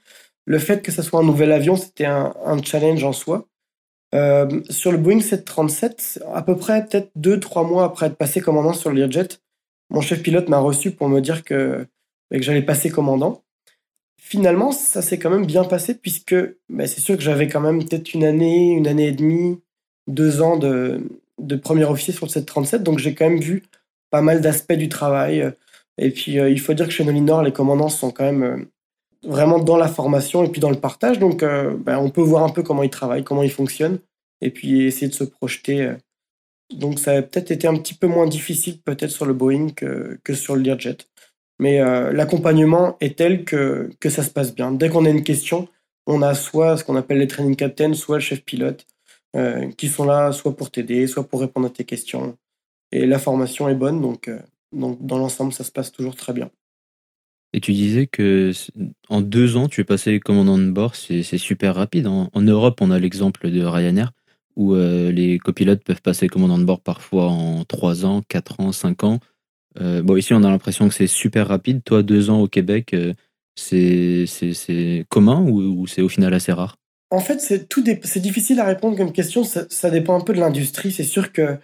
[0.47, 2.33] Le fait que ce soit un nouvel avion, c'était un,
[2.63, 3.49] challenge en soi.
[4.15, 8.41] Euh, sur le Boeing 737, à peu près peut-être deux, trois mois après être passé
[8.41, 9.29] commandant sur le Learjet,
[9.91, 11.87] mon chef pilote m'a reçu pour me dire que,
[12.31, 13.43] que j'allais passer commandant
[14.19, 16.35] finalement, ça s'est quand même bien passé puisque
[16.69, 19.61] bah, c'est sûr que j'avais quand même peut-être une année, une année et demie,
[20.07, 21.01] deux ans de,
[21.39, 22.83] de premier officier sur le 737.
[22.83, 23.63] Donc j'ai quand même vu
[24.11, 25.53] pas mal d'aspects du travail.
[25.99, 28.57] Et puis euh, il faut dire que chez Nolinor, les commandants sont quand même euh,
[29.25, 31.19] vraiment dans la formation et puis dans le partage.
[31.19, 33.99] Donc euh, bah, on peut voir un peu comment ils travaillent, comment ils fonctionnent
[34.41, 35.95] et puis essayer de se projeter.
[36.75, 40.19] Donc ça a peut-être été un petit peu moins difficile peut-être sur le Boeing que,
[40.25, 40.99] que sur le Learjet.
[41.59, 44.73] Mais euh, l'accompagnement est tel que, ça se passe bien.
[44.73, 45.69] Dès qu'on a une question,
[46.07, 48.87] on a soit ce qu'on appelle les training captains, soit le chef pilote,
[49.35, 52.37] euh, qui sont là soit pour t'aider, soit pour répondre à tes questions.
[52.93, 54.39] Et la formation est bonne, donc, euh,
[54.73, 56.51] dans l'ensemble, ça se passe toujours très bien.
[57.53, 58.53] Et tu disais que
[59.09, 62.07] en deux ans, tu es passé commandant de bord, c'est super rapide.
[62.07, 64.13] En, Europe, on a l'exemple de Ryanair,
[64.57, 69.05] où les copilotes peuvent passer commandant de bord parfois en trois ans, quatre ans, cinq
[69.05, 69.21] ans.
[69.81, 71.83] Euh, bon, ici, on a l'impression que c'est super rapide.
[71.85, 73.13] Toi, deux ans au Québec, euh,
[73.55, 76.77] c'est commun ou, c'est au final assez rare?
[77.11, 79.45] En fait, c'est difficile à répondre comme question.
[79.45, 80.91] Ça, dépend un peu de l'industrie.
[80.93, 81.57] C'est sûr que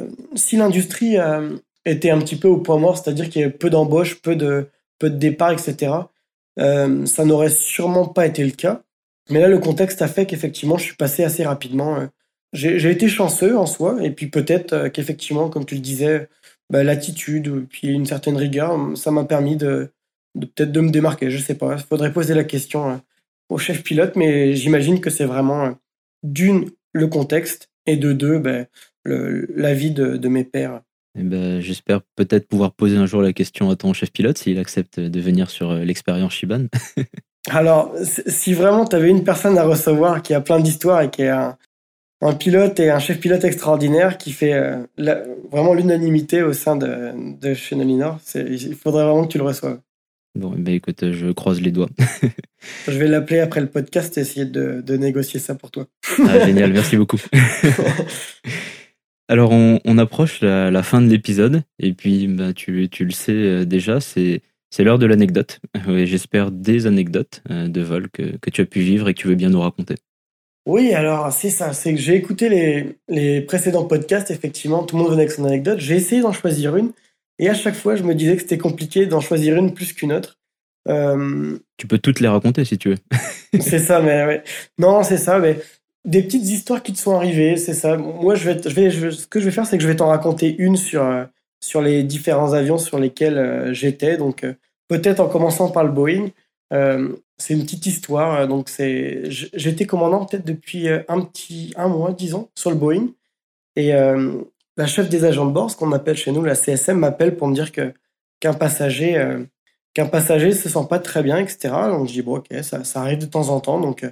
[0.00, 1.16] euh, si l'industrie
[1.84, 4.68] était un petit peu au point mort, c'est-à-dire qu'il y avait peu d'embauches, peu de,
[4.98, 5.92] peu de départs, etc.,
[6.58, 8.82] ça n'aurait sûrement pas été le cas.
[9.28, 12.08] Mais là, le contexte a fait qu'effectivement, je suis passé assez rapidement.
[12.52, 16.28] J'ai été chanceux en soi, et puis peut-être qu'effectivement, comme tu le disais,
[16.70, 19.90] bah, l'attitude, puis une certaine rigueur, ça m'a permis de,
[20.34, 21.30] de peut-être de me démarquer.
[21.30, 21.76] Je sais pas.
[21.76, 22.96] Il faudrait poser la question euh,
[23.48, 25.70] au chef pilote, mais j'imagine que c'est vraiment euh,
[26.22, 28.66] d'une le contexte et de deux ben,
[29.04, 30.80] l'avis de, de mes pairs.
[31.18, 34.58] Eh ben, J'espère peut-être pouvoir poser un jour la question à ton chef pilote s'il
[34.58, 36.66] accepte de venir sur euh, l'expérience Shiban.
[37.48, 41.22] Alors, si vraiment tu avais une personne à recevoir qui a plein d'histoires et qui
[41.22, 41.56] est un,
[42.20, 44.86] un pilote et un chef pilote extraordinaire qui fait euh,
[45.50, 48.18] vraiment l'unanimité au sein de, de chez Nolinor.
[48.34, 49.80] Il faudrait vraiment que tu le reçoives.
[50.34, 51.88] Bon, ben écoute, je croise les doigts.
[52.88, 55.86] je vais l'appeler après le podcast et essayer de, de négocier ça pour toi.
[56.28, 57.20] ah, génial, merci beaucoup.
[59.28, 63.10] Alors, on, on approche la, la, fin de l'épisode et puis ben, tu, tu le
[63.10, 65.60] sais euh, déjà, c'est c'est l'heure de l'anecdote.
[66.04, 69.28] J'espère des anecdotes euh, de vol que, que tu as pu vivre et que tu
[69.28, 69.94] veux bien nous raconter.
[70.66, 75.02] Oui, alors c'est ça, c'est que j'ai écouté les, les précédents podcasts, effectivement, tout le
[75.02, 75.78] monde venait avec son anecdote.
[75.78, 76.90] J'ai essayé d'en choisir une,
[77.38, 80.12] et à chaque fois, je me disais que c'était compliqué d'en choisir une plus qu'une
[80.12, 80.38] autre.
[80.88, 81.58] Euh...
[81.76, 82.98] Tu peux toutes les raconter si tu veux.
[83.60, 84.42] c'est ça, mais ouais.
[84.78, 85.58] Non, c'est ça, mais
[86.04, 87.96] des petites histoires qui te sont arrivées, c'est ça.
[87.96, 89.96] Moi, je vais, je vais, je, ce que je vais faire, c'est que je vais
[89.96, 91.24] t'en raconter une sur, euh,
[91.60, 94.16] sur les différents avions sur lesquels euh, j'étais.
[94.16, 94.46] Donc,
[94.88, 96.30] peut-être en commençant par le Boeing.
[96.72, 98.40] Euh, c'est une petite histoire.
[98.40, 98.70] Euh, donc,
[99.28, 103.08] j'étais commandant peut-être depuis euh, un petit, un mois, disons, sur le Boeing.
[103.76, 103.92] Et
[104.78, 107.46] la chef des agents de bord, ce qu'on appelle chez nous la CSM, m'appelle pour
[107.46, 107.92] me dire que
[108.40, 109.44] qu'un passager, euh,
[109.92, 111.74] qu'un passager se sent pas très bien, etc.
[111.88, 113.78] Donc, je dis bon, ok, ça, arrive de temps en temps.
[113.78, 114.06] Donc,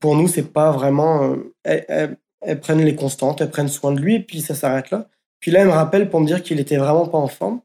[0.00, 1.36] pour nous, c'est pas vraiment.
[1.62, 5.08] Elles, elles, prennent les constantes, elles prennent soin de lui, et puis ça s'arrête là.
[5.38, 7.60] Puis là, elle me rappelle pour me dire qu'il était vraiment pas en forme.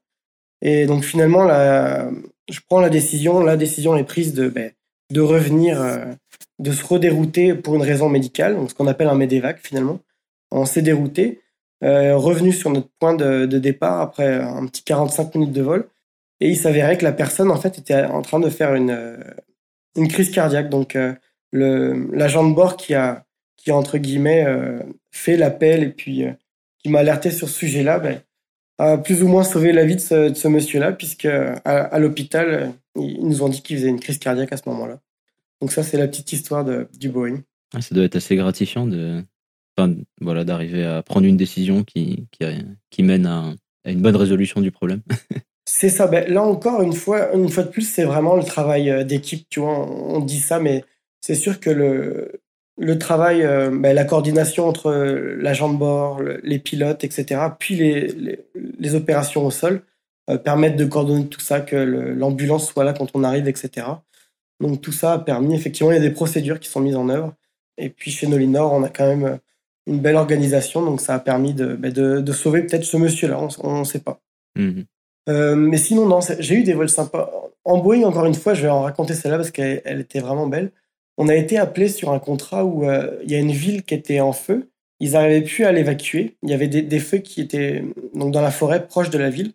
[0.62, 2.12] Et donc, finalement, la,
[2.50, 4.72] je prends la décision, la décision est prise de, ben,
[5.12, 6.06] de revenir, euh,
[6.60, 10.00] de se redérouter pour une raison médicale, donc ce qu'on appelle un MEDEVAC finalement.
[10.52, 11.42] On s'est dérouté,
[11.84, 15.88] euh, revenu sur notre point de, de, départ après un petit 45 minutes de vol,
[16.40, 19.18] et il s'avérait que la personne en fait était en train de faire une, euh,
[19.96, 20.70] une crise cardiaque.
[20.70, 21.16] Donc euh,
[21.52, 23.26] l'agent de bord qui a
[23.58, 24.44] qui entre guillemets
[25.12, 26.26] fait l'appel et puis
[26.80, 28.20] qui m'a alerté sur ce sujet-là, ben,
[28.82, 33.26] a plus ou moins sauvé la vie de ce, monsieur-là, puisque à, à l'hôpital, ils
[33.26, 35.00] nous ont dit qu'ils faisaient une crise cardiaque à ce moment-là.
[35.62, 37.42] Donc ça, c'est la petite histoire de, du Boeing.
[37.74, 39.24] Ah, ça doit être assez gratifiant de,
[40.20, 42.46] voilà, d'arriver à prendre une décision qui, qui,
[42.90, 43.54] qui mène à,
[43.86, 45.02] à, une bonne résolution du problème.
[45.66, 46.08] c'est ça.
[46.08, 49.48] Ben, là encore, une fois, une fois de plus, c'est vraiment le travail euh, d'équipe.
[49.50, 50.84] Tu vois, on, dit ça, mais
[51.22, 52.42] c'est sûr que le,
[52.78, 58.08] le travail, euh, ben, la coordination entre l'agent de bord, les pilotes, etc., puis les,
[58.08, 59.84] les, les opérations au sol,
[60.30, 63.88] euh, permettent de coordonner tout ça, que l'ambulance soit là quand on arrive, etc.
[64.60, 67.10] Donc tout ça a permis, effectivement, il y a des procédures qui sont mises en
[67.10, 67.34] œuvre.
[67.78, 69.40] Et puis chez Nolinor, on a quand même
[69.88, 73.40] une belle organisation, donc ça a permis de, ben, de, de sauver peut-être ce monsieur-là,
[73.64, 74.22] on ne sait pas.
[74.56, 74.82] Mmh
[75.30, 77.32] euh, mais sinon, non, j'ai eu des vols sympas.
[77.64, 80.72] En Boeing, encore une fois, je vais en raconter celle-là parce qu'elle était vraiment belle.
[81.22, 83.94] On a été appelé sur un contrat où euh, il y a une ville qui
[83.94, 84.72] était en feu.
[85.00, 86.36] Ils n'arrivaient plus à l'évacuer.
[86.42, 87.84] Il y avait des, feux qui étaient
[88.16, 89.54] donc dans la forêt proche de la ville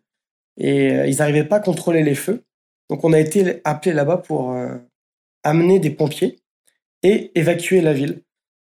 [0.59, 2.45] et euh, ils n'arrivaient pas à contrôler les feux.
[2.89, 4.57] Donc on a été appelé là-bas pour
[5.43, 6.39] amener des pompiers
[7.03, 8.23] et évacuer la ville.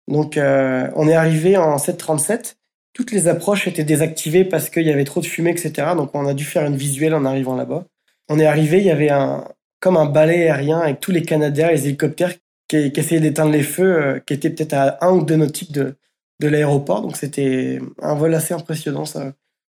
[0.07, 2.59] Donc, euh, on est arrivé en 737.
[2.93, 5.93] Toutes les approches étaient désactivées parce qu'il y avait trop de fumée, etc.
[5.97, 7.85] Donc, on a dû faire une visuelle en arrivant là-bas.
[8.29, 9.47] On est arrivé, il y avait un,
[9.79, 12.35] comme un balai aérien avec tous les Canadiens les hélicoptères
[12.71, 15.73] qui, qui essayaient d'éteindre les feux, euh, qui étaient peut-être à un ou deux nautiques
[15.73, 15.95] de,
[16.39, 17.01] de l'aéroport.
[17.01, 19.33] Donc, c'était un vol assez impressionnant, ça.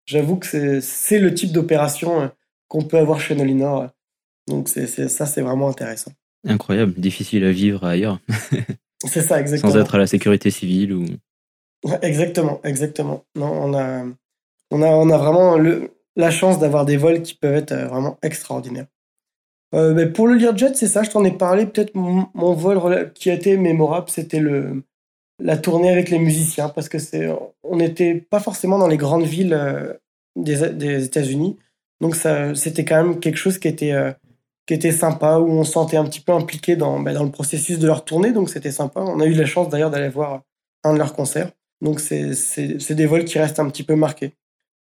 [0.05, 2.27] J'avoue que c'est le type d'opération euh,
[2.67, 3.89] qu'on peut avoir chez Nolinor.
[4.47, 6.11] Donc, c'est ça, c'est vraiment intéressant.
[6.45, 8.19] Incroyable, difficile à vivre ailleurs.
[9.05, 9.73] C'est ça, exactement.
[9.73, 11.05] Sans être à la sécurité civile ou.
[12.01, 13.25] Exactement, exactement.
[13.35, 14.05] Non, on a,
[14.71, 17.87] on a, on a vraiment le, la chance d'avoir des vols qui peuvent être euh,
[17.87, 18.87] vraiment extraordinaires.
[19.73, 21.65] Euh, mais pour le Learjet, c'est ça, je t'en ai parlé.
[21.65, 24.83] Peut-être mon, vol qui a été mémorable, c'était le
[25.39, 27.27] la tournée avec les musiciens, parce que c'est,
[27.63, 29.93] on n'était pas forcément dans les grandes villes euh,
[30.35, 31.57] des, États-Unis,
[32.01, 32.15] donc
[32.55, 33.93] c'était quand même quelque chose qui était
[34.65, 37.31] qui était sympa, où on se sentait un petit peu impliqué dans, ben, dans le
[37.31, 39.01] processus de leur tournée, donc c'était sympa.
[39.01, 40.43] On a eu la chance d'ailleurs d'aller voir
[40.83, 41.51] un de leurs concerts.
[41.81, 44.33] Donc c'est des vols qui restent un petit peu marqués.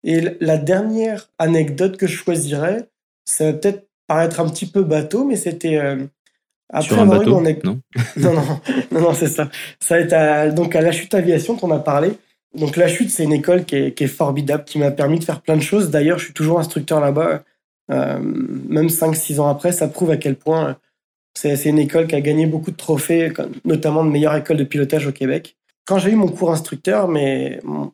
[0.05, 2.89] Et la dernière anecdote que je choisirais,
[3.25, 5.97] ça va peut-être paraître un petit peu bateau, mais c'était euh,
[6.69, 7.41] après un bateau, non,
[8.17, 8.61] non, non,
[8.91, 9.49] non, non c'est ça.
[9.81, 12.13] Ça être à, donc à la chute aviation qu'on a parlé.
[12.55, 15.25] Donc la chute, c'est une école qui est, qui est formidable, qui m'a permis de
[15.25, 15.89] faire plein de choses.
[15.89, 17.43] D'ailleurs, je suis toujours instructeur là-bas.
[17.91, 20.75] Euh, même 5-6 ans après, ça prouve à quel point euh,
[21.35, 23.33] c'est une école qui a gagné beaucoup de trophées,
[23.65, 25.57] notamment de meilleure école de pilotage au Québec.
[25.87, 27.93] Quand j'ai eu mon cours instructeur, mais mon,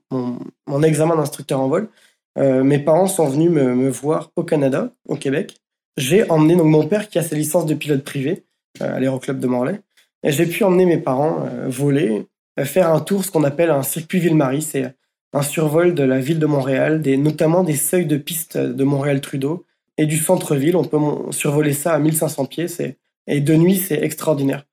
[0.67, 1.89] mon, examen d'instructeur en vol,
[2.37, 5.57] euh, mes parents sont venus me, me, voir au Canada, au Québec.
[5.97, 8.45] J'ai emmené donc mon père qui a sa licence de pilote privé
[8.81, 9.81] à l'Aéroclub de Morlaix.
[10.23, 12.27] Et j'ai pu emmener mes parents voler,
[12.65, 14.63] faire un tour, ce qu'on appelle un circuit Ville-Marie.
[14.63, 14.95] C'est
[15.33, 19.65] un survol de la ville de Montréal, notamment des seuils de piste de Montréal-Trudeau,
[19.97, 20.77] et du centre-ville.
[20.77, 20.99] On peut
[21.33, 22.69] survoler ça à 1500 pieds.
[22.69, 24.65] C'est et de nuit, c'est extraordinaire.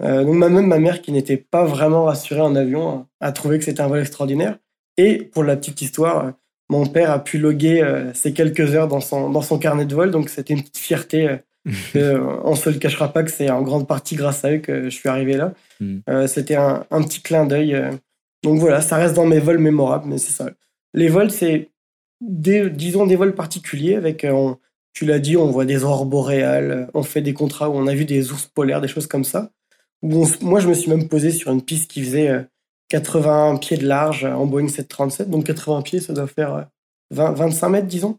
[0.00, 3.64] Euh, donc même ma mère, qui n'était pas vraiment rassurée en avion, a trouvé que
[3.64, 4.58] c'était un vol extraordinaire.
[4.96, 6.32] Et pour la petite histoire,
[6.68, 9.94] mon père a pu loguer euh, ces quelques heures dans son dans son carnet de
[9.94, 10.10] vol.
[10.10, 11.28] Donc c'était une petite fierté.
[11.28, 11.36] Euh,
[11.96, 14.84] euh, on se le cachera pas que c'est en grande partie grâce à eux que
[14.84, 15.52] je suis arrivé là.
[15.80, 15.98] Mm.
[16.08, 17.76] Euh, c'était un, un, petit clin d'œil.
[18.42, 20.50] donc voilà, ça reste dans mes vols mémorables, mais c'est ça.
[20.94, 21.70] Les vols, c'est
[22.20, 24.58] des, disons des vols particuliers avec on,
[24.92, 27.94] tu l'as dit, on voit des aurores boréales, on fait des contrats où on a
[27.94, 29.50] vu des ours polaires, des choses comme ça.
[30.02, 32.46] moi, je me suis même posé sur une piste qui faisait
[32.88, 35.30] 80 euh, pieds de large en Boeing 737.
[35.30, 36.68] Donc 80 pieds, ça doit faire
[37.10, 38.18] 20, euh, 25 mètres, disons.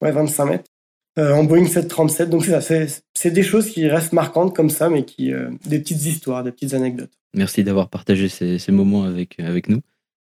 [0.00, 0.70] Ouais, 25 mètres.
[1.18, 2.30] Euh, en Boeing 737.
[2.30, 5.32] Donc c'est des choses qui restent marquantes comme ça, mais qui
[5.66, 7.12] des petites histoires, des petites anecdotes.
[7.34, 9.80] Merci d'avoir partagé ces, ces, moments avec, avec nous.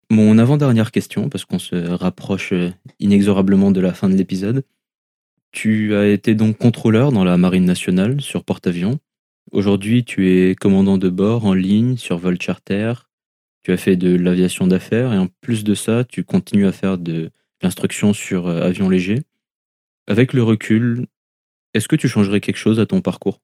[0.10, 2.54] Mon avant-dernière question, parce qu'on se rapproche
[3.00, 4.64] inexorablement de la fin de l'épisode.
[5.52, 9.00] Tu as été donc contrôleur dans la Marine nationale sur porte-avions.
[9.52, 12.94] Aujourd'hui, tu es commandant de bord en ligne sur vol charter.
[13.64, 16.98] Tu as fait de l'aviation d'affaires et en plus de ça, tu continues à faire
[16.98, 19.24] de l'instruction sur euh, avions légers.
[20.08, 21.08] Avec le recul,
[21.74, 23.40] est-ce que tu changerais quelque chose à ton parcours?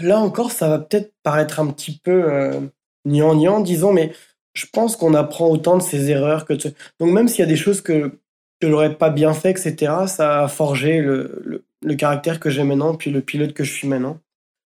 [0.00, 2.60] Là encore, ça va peut-être paraître un petit peu euh,
[3.04, 4.12] niant disons, mais
[4.54, 6.54] je pense qu'on apprend autant de ses erreurs que
[6.98, 8.18] Donc même s'il y a des choses que
[8.60, 12.94] je l'aurais pas bien fait, etc., ça a forgé le, le, caractère que j'ai maintenant,
[12.94, 14.20] puis le pilote que je suis maintenant.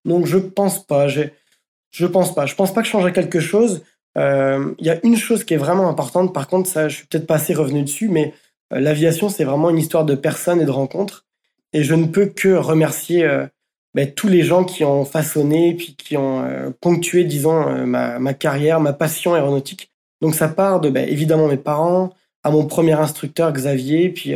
[0.05, 1.07] Donc je pense pas.
[1.07, 2.45] Je pense pas.
[2.45, 3.84] Je pense pas que je changerais quelque chose.
[4.16, 6.34] Il euh, y a une chose qui est vraiment importante.
[6.34, 8.34] Par contre, ça, je suis peut-être pas assez revenu dessus, mais
[8.74, 11.26] euh, l'aviation, c'est vraiment une histoire de personnes et de rencontres.
[11.74, 13.45] Et je ne peux que remercier euh,
[13.93, 18.80] ben, tous les gens qui ont façonné, puis qui ont ponctué, disons, ma, ma, carrière,
[18.80, 19.91] ma passion aéronautique.
[20.22, 22.13] Donc ça part de, ben, évidemment, mes parents,
[22.43, 24.36] à mon premier instructeur Xavier, puis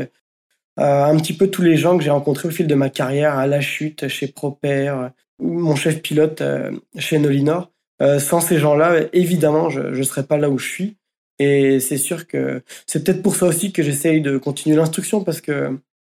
[0.77, 3.47] un petit peu tous les gens que j'ai rencontrés au fil de ma carrière, à
[3.47, 5.09] La Chute, chez Proper,
[5.39, 6.41] mon chef pilote
[6.97, 7.69] chez Nolinor.
[8.20, 10.97] Sans ces gens-là, évidemment, je ne serais pas là où je suis.
[11.38, 15.41] Et c'est sûr que c'est peut-être pour ça aussi que j'essaye de continuer l'instruction parce
[15.41, 15.70] que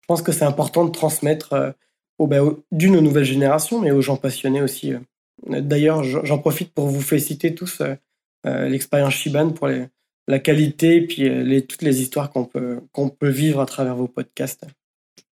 [0.01, 1.75] je pense que c'est important de transmettre
[2.19, 4.93] ben, d'une aux nouvelles générations, mais aux gens passionnés aussi.
[5.47, 7.83] D'ailleurs, j'en profite pour vous féliciter tous
[8.45, 9.69] l'expérience Shiban pour
[10.31, 13.67] la qualité et puis euh, les, toutes les histoires qu'on peut, qu'on peut vivre à
[13.67, 14.65] travers vos podcasts.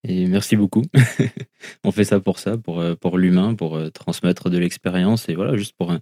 [0.09, 0.83] Et merci beaucoup.
[1.85, 5.35] On fait ça pour ça, pour, euh, pour l'humain, pour euh, transmettre de l'expérience et
[5.35, 5.93] voilà, juste pour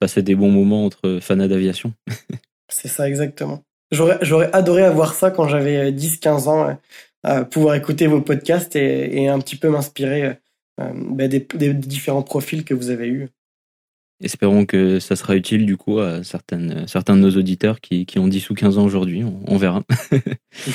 [0.00, 1.92] passer des bons moments entre fans d'aviation.
[2.68, 3.62] C'est ça, exactement.
[3.92, 6.78] J'aurais, adoré avoir ça quand j'avais 10-15 ans,
[7.22, 10.38] à pouvoir écouter vos podcasts et, et un petit peu m'inspirer
[10.78, 13.28] ben, des, des, différents profils que vous avez eus.
[14.22, 18.18] Espérons que ça sera utile du coup à certaines, certains de nos auditeurs qui, qui
[18.18, 19.24] ont 10 ou 15 ans aujourd'hui.
[19.46, 19.82] On, verra.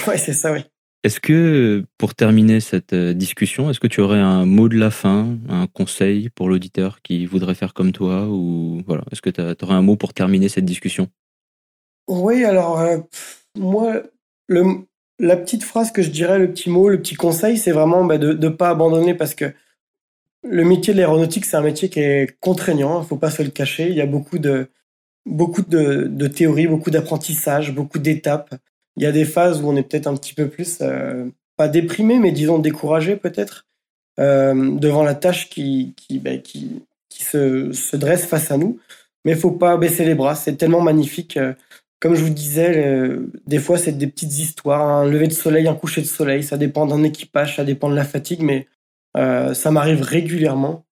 [0.08, 0.62] ouais, c'est ça, oui.
[1.06, 4.90] Est-ce que, pour terminer cette euh, discussion, est-ce que tu aurais un mot de la
[4.90, 9.40] fin, un conseil pour l'auditeur qui voudrait faire comme toi ou voilà, Est-ce que tu
[9.40, 11.08] aurais un mot pour terminer cette discussion?
[12.08, 12.98] Oui, alors euh,
[13.56, 14.02] moi,
[14.50, 18.18] la petite phrase que je dirais, le petit mot, le petit conseil, c'est vraiment bah,
[18.18, 19.54] de ne pas abandonner parce que
[20.42, 23.44] le métier de l'aéronautique, c'est un métier qui est contraignant, il ne faut pas se
[23.44, 23.90] le cacher.
[23.90, 24.72] Il y a beaucoup de,
[25.28, 28.56] beaucoup théories, beaucoup d'apprentissage, beaucoup d'étapes.
[28.98, 31.26] Il y a des phases où on est peut-être un petit peu plus, euh,
[31.58, 33.66] pas déprimé, mais disons découragé peut-être,
[34.20, 38.80] euh, devant la tâche qui, qui, ben, qui, qui se, se, dresse face à nous.
[39.26, 41.40] Mais il faut pas baisser les bras, c'est tellement magnifique.
[42.00, 43.18] Comme je vous disais,
[43.48, 46.58] des fois c'est des petites histoires, un lever de soleil, un coucher de soleil, ça
[46.58, 48.68] dépend d'un équipage, ça dépend de la fatigue, mais
[49.16, 50.86] euh, ça m'arrive régulièrement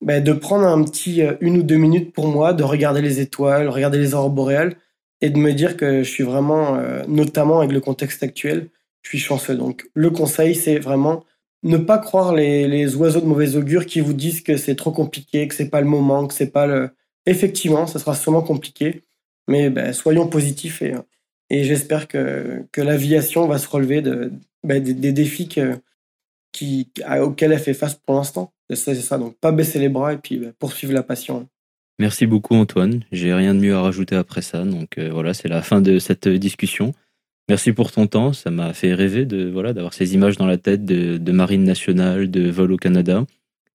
[0.00, 3.20] ben, de prendre un petit euh, une ou deux minutes pour moi, de regarder les
[3.20, 4.76] étoiles, regarder les aurores boréales
[5.20, 8.68] et de me dire que je suis vraiment, euh, notamment avec le contexte actuel,
[9.02, 9.56] je suis chanceux.
[9.56, 11.24] Donc le conseil, c'est vraiment
[11.62, 14.92] ne pas croire les, les, oiseaux de mauvais augure qui vous disent que c'est trop
[14.92, 16.90] compliqué, que c'est pas le moment, que c'est pas le.
[17.26, 19.04] Effectivement, ça sera sûrement compliqué,
[19.48, 20.94] mais ben, soyons positifs et,
[21.50, 24.32] et j'espère que, que l'aviation va se relever de,
[24.64, 25.48] ben, des, défis
[26.52, 26.90] qui,
[27.20, 28.52] auquel elle fait face pour l'instant.
[28.72, 31.48] C'est ça, donc pas baisser les bras et puis bah, poursuivre la passion.
[31.98, 35.48] Merci beaucoup Antoine, j'ai rien de mieux à rajouter après ça, donc euh, voilà, c'est
[35.48, 36.92] la fin de cette discussion.
[37.48, 40.58] Merci pour ton temps, ça m'a fait rêver de voilà d'avoir ces images dans la
[40.58, 43.24] tête de, de, marine nationale, de vol au Canada,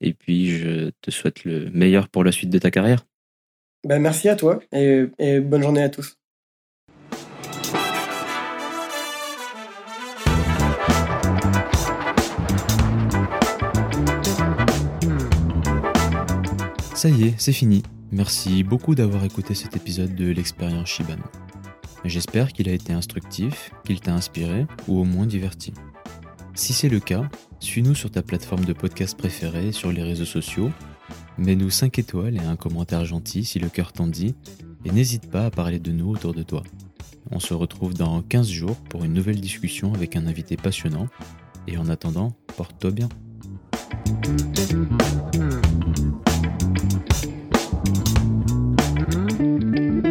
[0.01, 3.07] et puis je te souhaite le meilleur pour la suite de ta carrière.
[3.87, 6.15] Ben, merci à toi et, et bonne journée à tous.
[16.93, 17.81] Ça y est, c'est fini.
[18.11, 21.23] Merci beaucoup d'avoir écouté cet épisode de l'expérience Shibano.
[22.03, 25.73] J'espère qu'il a été instructif, qu'il t'a inspiré ou au moins diverti.
[26.53, 27.29] Si c'est le cas,
[27.61, 30.71] suis-nous sur ta plateforme de podcast préférée sur les réseaux sociaux,
[31.37, 34.35] mets-nous 5 étoiles et un commentaire gentil si le cœur t'en dit,
[34.83, 36.63] et n'hésite pas à parler de nous autour de toi.
[37.31, 41.07] On se retrouve dans 15 jours pour une nouvelle discussion avec un invité passionnant,
[41.65, 43.09] et en attendant, porte-toi bien.
[49.41, 50.10] Música